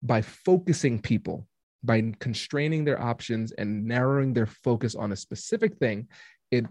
by 0.02 0.22
focusing 0.22 0.98
people, 0.98 1.46
by 1.84 2.12
constraining 2.18 2.84
their 2.84 3.00
options 3.00 3.52
and 3.52 3.86
narrowing 3.86 4.34
their 4.34 4.46
focus 4.46 4.96
on 4.96 5.12
a 5.12 5.16
specific 5.16 5.78
thing, 5.78 6.08
it 6.50 6.66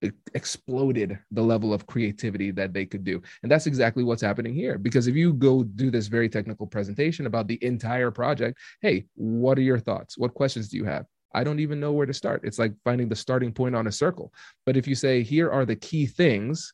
it 0.00 0.14
exploded 0.34 1.18
the 1.30 1.42
level 1.42 1.72
of 1.72 1.86
creativity 1.86 2.50
that 2.50 2.72
they 2.72 2.84
could 2.84 3.04
do. 3.04 3.22
And 3.42 3.50
that's 3.50 3.66
exactly 3.66 4.04
what's 4.04 4.22
happening 4.22 4.54
here. 4.54 4.78
Because 4.78 5.06
if 5.06 5.14
you 5.14 5.32
go 5.32 5.62
do 5.62 5.90
this 5.90 6.06
very 6.06 6.28
technical 6.28 6.66
presentation 6.66 7.26
about 7.26 7.48
the 7.48 7.58
entire 7.62 8.10
project, 8.10 8.58
hey, 8.80 9.06
what 9.14 9.58
are 9.58 9.62
your 9.62 9.78
thoughts? 9.78 10.18
What 10.18 10.34
questions 10.34 10.68
do 10.68 10.76
you 10.76 10.84
have? 10.84 11.06
I 11.36 11.44
don't 11.44 11.60
even 11.60 11.78
know 11.78 11.92
where 11.92 12.06
to 12.06 12.14
start. 12.14 12.40
It's 12.44 12.58
like 12.58 12.72
finding 12.82 13.10
the 13.10 13.14
starting 13.14 13.52
point 13.52 13.76
on 13.76 13.86
a 13.86 13.92
circle. 13.92 14.32
But 14.64 14.78
if 14.78 14.88
you 14.88 14.94
say, 14.94 15.22
here 15.22 15.50
are 15.50 15.66
the 15.66 15.76
key 15.76 16.06
things, 16.06 16.72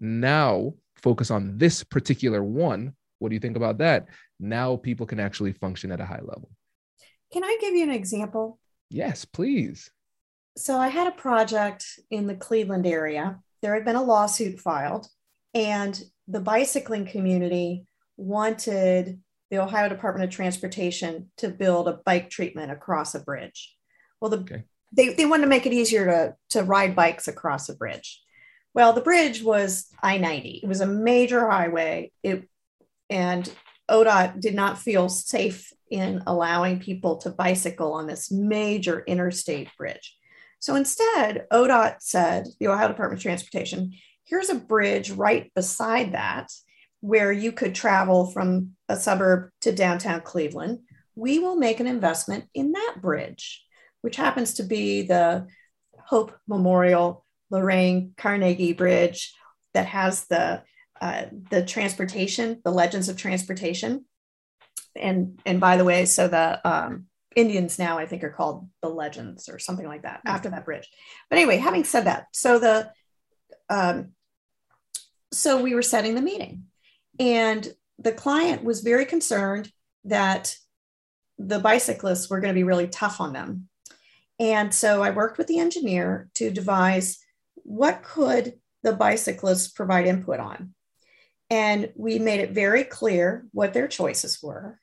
now 0.00 0.72
focus 0.96 1.30
on 1.30 1.58
this 1.58 1.84
particular 1.84 2.42
one, 2.42 2.94
what 3.18 3.28
do 3.28 3.34
you 3.34 3.40
think 3.40 3.58
about 3.58 3.76
that? 3.78 4.06
Now 4.40 4.76
people 4.76 5.04
can 5.04 5.20
actually 5.20 5.52
function 5.52 5.92
at 5.92 6.00
a 6.00 6.06
high 6.06 6.22
level. 6.22 6.50
Can 7.30 7.44
I 7.44 7.58
give 7.60 7.74
you 7.74 7.84
an 7.84 7.90
example? 7.90 8.58
Yes, 8.88 9.26
please. 9.26 9.90
So 10.56 10.78
I 10.78 10.88
had 10.88 11.06
a 11.06 11.12
project 11.12 11.84
in 12.10 12.26
the 12.26 12.34
Cleveland 12.34 12.86
area. 12.86 13.38
There 13.60 13.74
had 13.74 13.84
been 13.84 13.96
a 13.96 14.02
lawsuit 14.02 14.58
filed, 14.58 15.08
and 15.52 16.02
the 16.26 16.40
bicycling 16.40 17.04
community 17.04 17.84
wanted 18.16 19.20
the 19.50 19.58
Ohio 19.58 19.90
Department 19.90 20.24
of 20.24 20.34
Transportation 20.34 21.30
to 21.36 21.50
build 21.50 21.86
a 21.86 22.00
bike 22.06 22.30
treatment 22.30 22.72
across 22.72 23.14
a 23.14 23.20
bridge. 23.20 23.76
Well, 24.20 24.30
the, 24.30 24.38
okay. 24.38 24.64
they, 24.92 25.14
they 25.14 25.26
wanted 25.26 25.42
to 25.42 25.48
make 25.48 25.66
it 25.66 25.72
easier 25.72 26.06
to, 26.06 26.36
to 26.50 26.64
ride 26.64 26.96
bikes 26.96 27.28
across 27.28 27.68
a 27.68 27.74
bridge. 27.74 28.22
Well, 28.74 28.92
the 28.92 29.00
bridge 29.00 29.42
was 29.42 29.86
I 30.02 30.18
90, 30.18 30.60
it 30.62 30.68
was 30.68 30.80
a 30.80 30.86
major 30.86 31.48
highway. 31.48 32.12
It, 32.22 32.48
and 33.08 33.50
ODOT 33.90 34.40
did 34.40 34.54
not 34.54 34.78
feel 34.78 35.08
safe 35.08 35.72
in 35.90 36.22
allowing 36.26 36.78
people 36.78 37.16
to 37.18 37.30
bicycle 37.30 37.92
on 37.92 38.06
this 38.06 38.30
major 38.30 39.02
interstate 39.06 39.68
bridge. 39.76 40.16
So 40.60 40.76
instead, 40.76 41.46
ODOT 41.50 41.96
said, 42.00 42.46
the 42.60 42.68
Ohio 42.68 42.88
Department 42.88 43.18
of 43.18 43.22
Transportation, 43.22 43.94
here's 44.24 44.50
a 44.50 44.54
bridge 44.54 45.10
right 45.10 45.52
beside 45.54 46.12
that 46.12 46.52
where 47.00 47.32
you 47.32 47.50
could 47.50 47.74
travel 47.74 48.26
from 48.26 48.72
a 48.88 48.96
suburb 48.96 49.50
to 49.62 49.72
downtown 49.72 50.20
Cleveland. 50.20 50.80
We 51.16 51.38
will 51.38 51.56
make 51.56 51.80
an 51.80 51.86
investment 51.86 52.44
in 52.54 52.72
that 52.72 52.96
bridge, 53.00 53.64
which 54.02 54.16
happens 54.16 54.54
to 54.54 54.62
be 54.62 55.02
the 55.02 55.46
Hope 55.98 56.36
Memorial 56.46 57.24
Lorain 57.50 58.14
Carnegie 58.16 58.72
Bridge 58.72 59.34
that 59.74 59.86
has 59.86 60.26
the 60.26 60.62
uh, 61.00 61.24
the 61.50 61.64
transportation, 61.64 62.60
the 62.62 62.70
legends 62.70 63.08
of 63.08 63.16
transportation. 63.16 64.04
And 64.94 65.40
and 65.46 65.60
by 65.60 65.76
the 65.76 65.84
way, 65.84 66.04
so 66.04 66.28
the 66.28 66.60
um, 66.68 67.06
Indians 67.34 67.78
now 67.78 67.98
I 67.98 68.06
think 68.06 68.24
are 68.24 68.30
called 68.30 68.68
the 68.82 68.88
legends 68.88 69.48
or 69.48 69.58
something 69.58 69.86
like 69.86 70.02
that 70.02 70.20
after 70.26 70.50
that 70.50 70.64
bridge. 70.64 70.88
But 71.28 71.38
anyway, 71.38 71.56
having 71.56 71.84
said 71.84 72.04
that, 72.04 72.26
so 72.32 72.58
the 72.58 72.90
um, 73.68 74.10
so 75.32 75.62
we 75.62 75.74
were 75.74 75.82
setting 75.82 76.14
the 76.14 76.20
meeting, 76.20 76.64
and 77.18 77.66
the 77.98 78.12
client 78.12 78.64
was 78.64 78.80
very 78.80 79.04
concerned 79.04 79.70
that 80.04 80.56
the 81.38 81.60
bicyclists 81.60 82.28
were 82.28 82.40
going 82.40 82.52
to 82.52 82.58
be 82.58 82.64
really 82.64 82.88
tough 82.88 83.20
on 83.20 83.32
them. 83.32 83.69
And 84.40 84.74
so 84.74 85.02
I 85.02 85.10
worked 85.10 85.36
with 85.36 85.46
the 85.46 85.58
engineer 85.58 86.30
to 86.34 86.50
devise 86.50 87.18
what 87.56 88.02
could 88.02 88.54
the 88.82 88.94
bicyclists 88.94 89.68
provide 89.68 90.06
input 90.06 90.40
on. 90.40 90.74
And 91.50 91.92
we 91.94 92.18
made 92.18 92.40
it 92.40 92.52
very 92.52 92.84
clear 92.84 93.46
what 93.52 93.74
their 93.74 93.86
choices 93.86 94.42
were. 94.42 94.80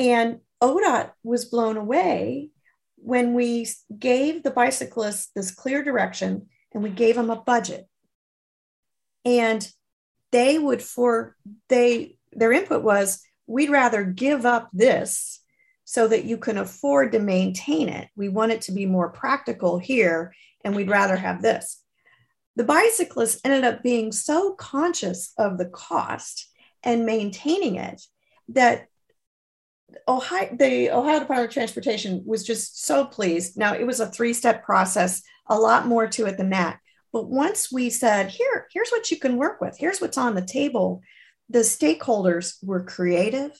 And 0.00 0.40
ODOT 0.60 1.12
was 1.22 1.44
blown 1.44 1.76
away 1.76 2.50
when 2.96 3.34
we 3.34 3.68
gave 3.96 4.42
the 4.42 4.50
bicyclists 4.50 5.30
this 5.36 5.54
clear 5.54 5.84
direction 5.84 6.48
and 6.74 6.82
we 6.82 6.90
gave 6.90 7.14
them 7.14 7.30
a 7.30 7.36
budget. 7.36 7.86
And 9.24 9.66
they 10.32 10.58
would 10.58 10.82
for 10.82 11.36
they 11.68 12.16
their 12.32 12.52
input 12.52 12.82
was 12.82 13.22
we'd 13.46 13.70
rather 13.70 14.04
give 14.04 14.44
up 14.44 14.68
this 14.72 15.40
so 15.86 16.06
that 16.06 16.24
you 16.24 16.36
can 16.36 16.58
afford 16.58 17.12
to 17.12 17.18
maintain 17.18 17.88
it. 17.88 18.08
We 18.14 18.28
want 18.28 18.52
it 18.52 18.60
to 18.62 18.72
be 18.72 18.84
more 18.84 19.08
practical 19.08 19.78
here 19.78 20.34
and 20.62 20.76
we'd 20.76 20.82
mm-hmm. 20.82 20.92
rather 20.92 21.16
have 21.16 21.40
this 21.40 21.82
the 22.56 22.64
bicyclists 22.64 23.40
ended 23.44 23.64
up 23.64 23.82
being 23.82 24.10
so 24.10 24.54
conscious 24.54 25.32
of 25.38 25.58
the 25.58 25.66
cost 25.66 26.48
and 26.82 27.06
maintaining 27.06 27.76
it 27.76 28.02
that 28.48 28.88
Ohio, 30.08 30.48
the 30.58 30.90
Ohio 30.90 31.20
Department 31.20 31.48
of 31.48 31.54
Transportation 31.54 32.22
was 32.26 32.44
just 32.44 32.84
so 32.84 33.04
pleased. 33.04 33.56
Now 33.56 33.74
it 33.74 33.86
was 33.86 34.00
a 34.00 34.06
three-step 34.06 34.64
process, 34.64 35.22
a 35.46 35.58
lot 35.58 35.86
more 35.86 36.06
to 36.08 36.26
it 36.26 36.38
than 36.38 36.50
that. 36.50 36.80
But 37.12 37.28
once 37.28 37.70
we 37.70 37.90
said, 37.90 38.30
here, 38.30 38.66
here's 38.72 38.90
what 38.90 39.10
you 39.10 39.18
can 39.18 39.36
work 39.36 39.60
with, 39.60 39.76
here's 39.78 40.00
what's 40.00 40.18
on 40.18 40.34
the 40.34 40.42
table, 40.42 41.02
the 41.48 41.60
stakeholders 41.60 42.56
were 42.62 42.82
creative. 42.82 43.52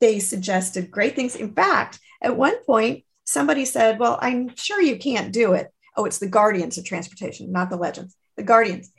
They 0.00 0.18
suggested 0.18 0.90
great 0.90 1.16
things. 1.16 1.36
In 1.36 1.52
fact, 1.52 1.98
at 2.22 2.36
one 2.36 2.62
point, 2.64 3.04
somebody 3.24 3.64
said, 3.64 3.98
Well, 3.98 4.18
I'm 4.20 4.54
sure 4.56 4.80
you 4.80 4.98
can't 4.98 5.32
do 5.32 5.52
it 5.52 5.72
oh, 5.96 6.04
it's 6.04 6.18
the 6.18 6.28
guardians 6.28 6.78
of 6.78 6.84
transportation, 6.84 7.50
not 7.50 7.70
the 7.70 7.76
legends, 7.76 8.16
the 8.36 8.42
guardians. 8.42 8.92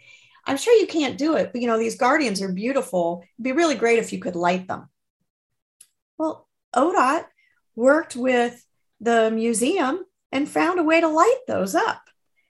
I'm 0.45 0.57
sure 0.57 0.73
you 0.73 0.87
can't 0.87 1.17
do 1.17 1.35
it, 1.35 1.51
but 1.51 1.61
you 1.61 1.67
know, 1.67 1.77
these 1.77 1.97
guardians 1.97 2.41
are 2.41 2.51
beautiful. 2.51 3.23
It'd 3.35 3.43
be 3.43 3.51
really 3.51 3.75
great 3.75 3.99
if 3.99 4.11
you 4.11 4.19
could 4.19 4.35
light 4.35 4.67
them. 4.67 4.89
Well, 6.17 6.47
ODOT 6.75 7.25
worked 7.75 8.15
with 8.15 8.65
the 8.99 9.29
museum 9.29 10.03
and 10.31 10.49
found 10.49 10.79
a 10.79 10.83
way 10.83 11.01
to 11.01 11.07
light 11.07 11.39
those 11.47 11.75
up. 11.75 12.01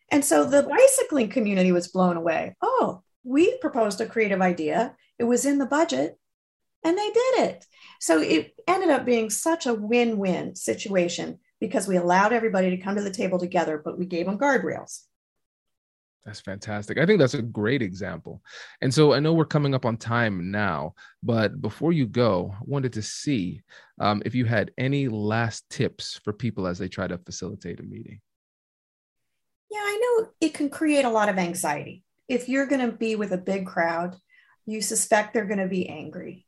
And 0.10 0.24
so 0.24 0.46
the 0.46 0.64
bicycling 0.64 1.30
community 1.30 1.72
was 1.72 1.90
blown 1.90 2.16
away. 2.16 2.56
Oh, 2.62 3.02
we 3.24 3.58
proposed 3.58 4.00
a 4.00 4.06
creative 4.06 4.42
idea. 4.42 4.96
It 5.20 5.26
was 5.26 5.46
in 5.46 5.58
the 5.58 5.66
budget 5.66 6.18
and 6.88 6.98
they 6.98 7.10
did 7.10 7.50
it. 7.50 7.66
So 8.00 8.22
it 8.22 8.56
ended 8.68 8.90
up 8.90 9.06
being 9.06 9.30
such 9.30 9.66
a 9.66 9.74
win 9.74 10.18
win 10.18 10.56
situation 10.56 11.40
because 11.60 11.88
we 11.88 11.98
allowed 11.98 12.34
everybody 12.34 12.70
to 12.70 12.78
come 12.78 12.96
to 12.96 13.02
the 13.02 13.12
table 13.12 13.40
together, 13.40 13.82
but 13.84 13.98
we 13.98 14.06
gave 14.06 14.26
them 14.26 14.38
guardrails. 14.38 15.02
That's 16.26 16.40
fantastic. 16.40 16.98
I 16.98 17.06
think 17.06 17.20
that's 17.20 17.34
a 17.34 17.42
great 17.42 17.82
example. 17.82 18.42
And 18.82 18.94
so 18.94 19.14
I 19.14 19.20
know 19.20 19.34
we're 19.34 19.46
coming 19.46 19.74
up 19.74 19.86
on 19.86 19.98
time 19.98 20.52
now, 20.52 20.94
but 21.24 21.62
before 21.62 21.94
you 21.94 22.06
go, 22.06 22.54
I 22.54 22.64
wanted 22.64 22.94
to 22.94 23.02
see 23.02 23.62
um, 24.00 24.22
if 24.26 24.36
you 24.36 24.46
had 24.46 24.72
any 24.78 25.08
last 25.08 25.70
tips 25.70 26.20
for 26.24 26.34
people 26.34 26.68
as 26.68 26.80
they 26.80 26.90
try 26.90 27.08
to 27.08 27.18
facilitate 27.18 27.80
a 27.80 27.84
meeting. 27.84 28.20
Yeah, 29.72 29.80
I 29.80 30.00
know 30.20 30.30
it 30.40 30.54
can 30.54 30.70
create 30.70 31.06
a 31.06 31.10
lot 31.10 31.30
of 31.30 31.38
anxiety. 31.38 32.04
If 32.28 32.50
you're 32.50 32.68
going 32.68 32.86
to 32.86 32.96
be 32.96 33.16
with 33.16 33.32
a 33.32 33.38
big 33.38 33.66
crowd, 33.66 34.16
you 34.66 34.82
suspect 34.82 35.34
they're 35.34 35.46
going 35.46 35.60
to 35.60 35.68
be 35.68 35.88
angry. 35.88 36.47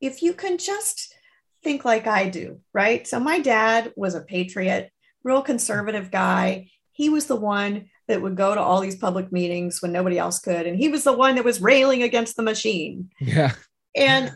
If 0.00 0.22
you 0.22 0.34
can 0.34 0.58
just 0.58 1.14
think 1.62 1.84
like 1.84 2.06
I 2.06 2.28
do, 2.28 2.60
right? 2.72 3.06
So 3.06 3.20
my 3.20 3.40
dad 3.40 3.92
was 3.96 4.14
a 4.14 4.22
patriot, 4.22 4.90
real 5.22 5.42
conservative 5.42 6.10
guy. 6.10 6.70
He 6.92 7.08
was 7.08 7.26
the 7.26 7.36
one 7.36 7.90
that 8.08 8.22
would 8.22 8.36
go 8.36 8.54
to 8.54 8.60
all 8.60 8.80
these 8.80 8.96
public 8.96 9.30
meetings 9.30 9.80
when 9.80 9.92
nobody 9.92 10.18
else 10.18 10.38
could. 10.38 10.66
And 10.66 10.76
he 10.76 10.88
was 10.88 11.04
the 11.04 11.12
one 11.12 11.36
that 11.36 11.44
was 11.44 11.60
railing 11.60 12.02
against 12.02 12.36
the 12.36 12.42
machine. 12.42 13.10
Yeah. 13.20 13.52
And, 13.94 14.32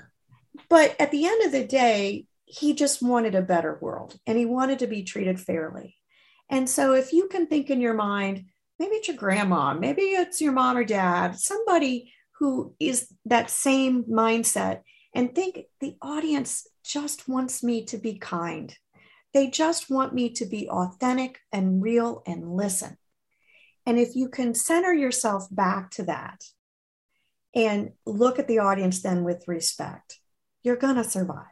but 0.68 0.94
at 1.00 1.10
the 1.10 1.26
end 1.26 1.44
of 1.44 1.52
the 1.52 1.64
day, 1.64 2.26
he 2.44 2.74
just 2.74 3.02
wanted 3.02 3.34
a 3.34 3.42
better 3.42 3.78
world 3.80 4.18
and 4.26 4.38
he 4.38 4.46
wanted 4.46 4.78
to 4.80 4.86
be 4.86 5.02
treated 5.02 5.40
fairly. 5.40 5.96
And 6.48 6.68
so 6.68 6.94
if 6.94 7.12
you 7.12 7.28
can 7.28 7.46
think 7.46 7.70
in 7.70 7.80
your 7.80 7.94
mind, 7.94 8.44
maybe 8.78 8.96
it's 8.96 9.08
your 9.08 9.16
grandma, 9.16 9.74
maybe 9.74 10.02
it's 10.02 10.40
your 10.40 10.52
mom 10.52 10.76
or 10.76 10.84
dad, 10.84 11.38
somebody 11.38 12.12
who 12.38 12.74
is 12.78 13.12
that 13.24 13.50
same 13.50 14.04
mindset, 14.04 14.82
and 15.14 15.34
think 15.34 15.64
the 15.80 15.96
audience 16.02 16.66
just 16.84 17.28
wants 17.28 17.62
me 17.62 17.84
to 17.86 17.98
be 17.98 18.18
kind. 18.18 18.76
They 19.32 19.48
just 19.48 19.90
want 19.90 20.14
me 20.14 20.30
to 20.30 20.46
be 20.46 20.68
authentic 20.68 21.40
and 21.52 21.82
real 21.82 22.22
and 22.26 22.54
listen. 22.54 22.96
And 23.86 23.98
if 23.98 24.16
you 24.16 24.28
can 24.28 24.54
center 24.54 24.92
yourself 24.92 25.46
back 25.50 25.90
to 25.92 26.04
that 26.04 26.44
and 27.54 27.92
look 28.06 28.38
at 28.38 28.48
the 28.48 28.58
audience 28.58 29.02
then 29.02 29.24
with 29.24 29.46
respect, 29.46 30.18
you're 30.62 30.76
going 30.76 30.96
to 30.96 31.04
survive. 31.04 31.46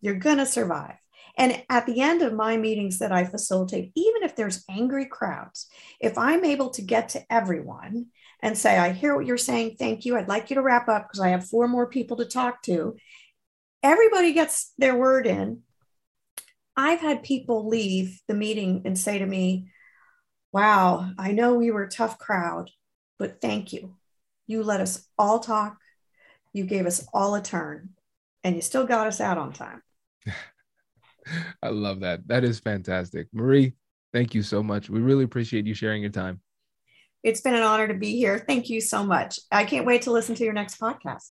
You're 0.00 0.14
going 0.14 0.38
to 0.38 0.46
survive. 0.46 0.96
And 1.36 1.62
at 1.70 1.86
the 1.86 2.00
end 2.00 2.22
of 2.22 2.34
my 2.34 2.56
meetings 2.56 2.98
that 2.98 3.12
I 3.12 3.24
facilitate, 3.24 3.92
even 3.94 4.22
if 4.22 4.36
there's 4.36 4.64
angry 4.68 5.06
crowds, 5.06 5.68
if 6.00 6.18
I'm 6.18 6.44
able 6.44 6.70
to 6.70 6.82
get 6.82 7.10
to 7.10 7.22
everyone 7.30 8.06
and 8.42 8.58
say, 8.58 8.76
I 8.76 8.90
hear 8.90 9.14
what 9.14 9.24
you're 9.24 9.38
saying, 9.38 9.76
thank 9.78 10.04
you, 10.04 10.16
I'd 10.16 10.28
like 10.28 10.50
you 10.50 10.56
to 10.56 10.62
wrap 10.62 10.88
up 10.88 11.08
because 11.08 11.20
I 11.20 11.28
have 11.28 11.48
four 11.48 11.68
more 11.68 11.86
people 11.86 12.16
to 12.18 12.24
talk 12.24 12.62
to, 12.64 12.96
everybody 13.82 14.32
gets 14.32 14.72
their 14.78 14.96
word 14.96 15.26
in. 15.26 15.62
I've 16.76 17.00
had 17.00 17.22
people 17.22 17.68
leave 17.68 18.20
the 18.26 18.34
meeting 18.34 18.82
and 18.84 18.98
say 18.98 19.18
to 19.18 19.26
me, 19.26 19.68
Wow, 20.52 21.10
I 21.18 21.32
know 21.32 21.54
we 21.54 21.70
were 21.70 21.84
a 21.84 21.90
tough 21.90 22.18
crowd, 22.18 22.70
but 23.18 23.40
thank 23.40 23.72
you. 23.72 23.96
You 24.46 24.62
let 24.62 24.82
us 24.82 25.08
all 25.18 25.38
talk. 25.38 25.78
You 26.52 26.64
gave 26.64 26.84
us 26.84 27.06
all 27.14 27.34
a 27.34 27.42
turn, 27.42 27.90
and 28.44 28.54
you 28.54 28.60
still 28.60 28.84
got 28.84 29.06
us 29.06 29.18
out 29.18 29.38
on 29.38 29.54
time. 29.54 29.82
I 31.62 31.68
love 31.68 32.00
that. 32.00 32.28
That 32.28 32.44
is 32.44 32.60
fantastic. 32.60 33.28
Marie, 33.32 33.72
thank 34.12 34.34
you 34.34 34.42
so 34.42 34.62
much. 34.62 34.90
We 34.90 35.00
really 35.00 35.24
appreciate 35.24 35.66
you 35.66 35.72
sharing 35.72 36.02
your 36.02 36.10
time. 36.10 36.40
It's 37.22 37.40
been 37.40 37.54
an 37.54 37.62
honor 37.62 37.88
to 37.88 37.94
be 37.94 38.16
here. 38.16 38.38
Thank 38.38 38.68
you 38.68 38.80
so 38.80 39.04
much. 39.04 39.38
I 39.50 39.64
can't 39.64 39.86
wait 39.86 40.02
to 40.02 40.10
listen 40.10 40.34
to 40.34 40.44
your 40.44 40.52
next 40.52 40.80
podcast. 40.80 41.30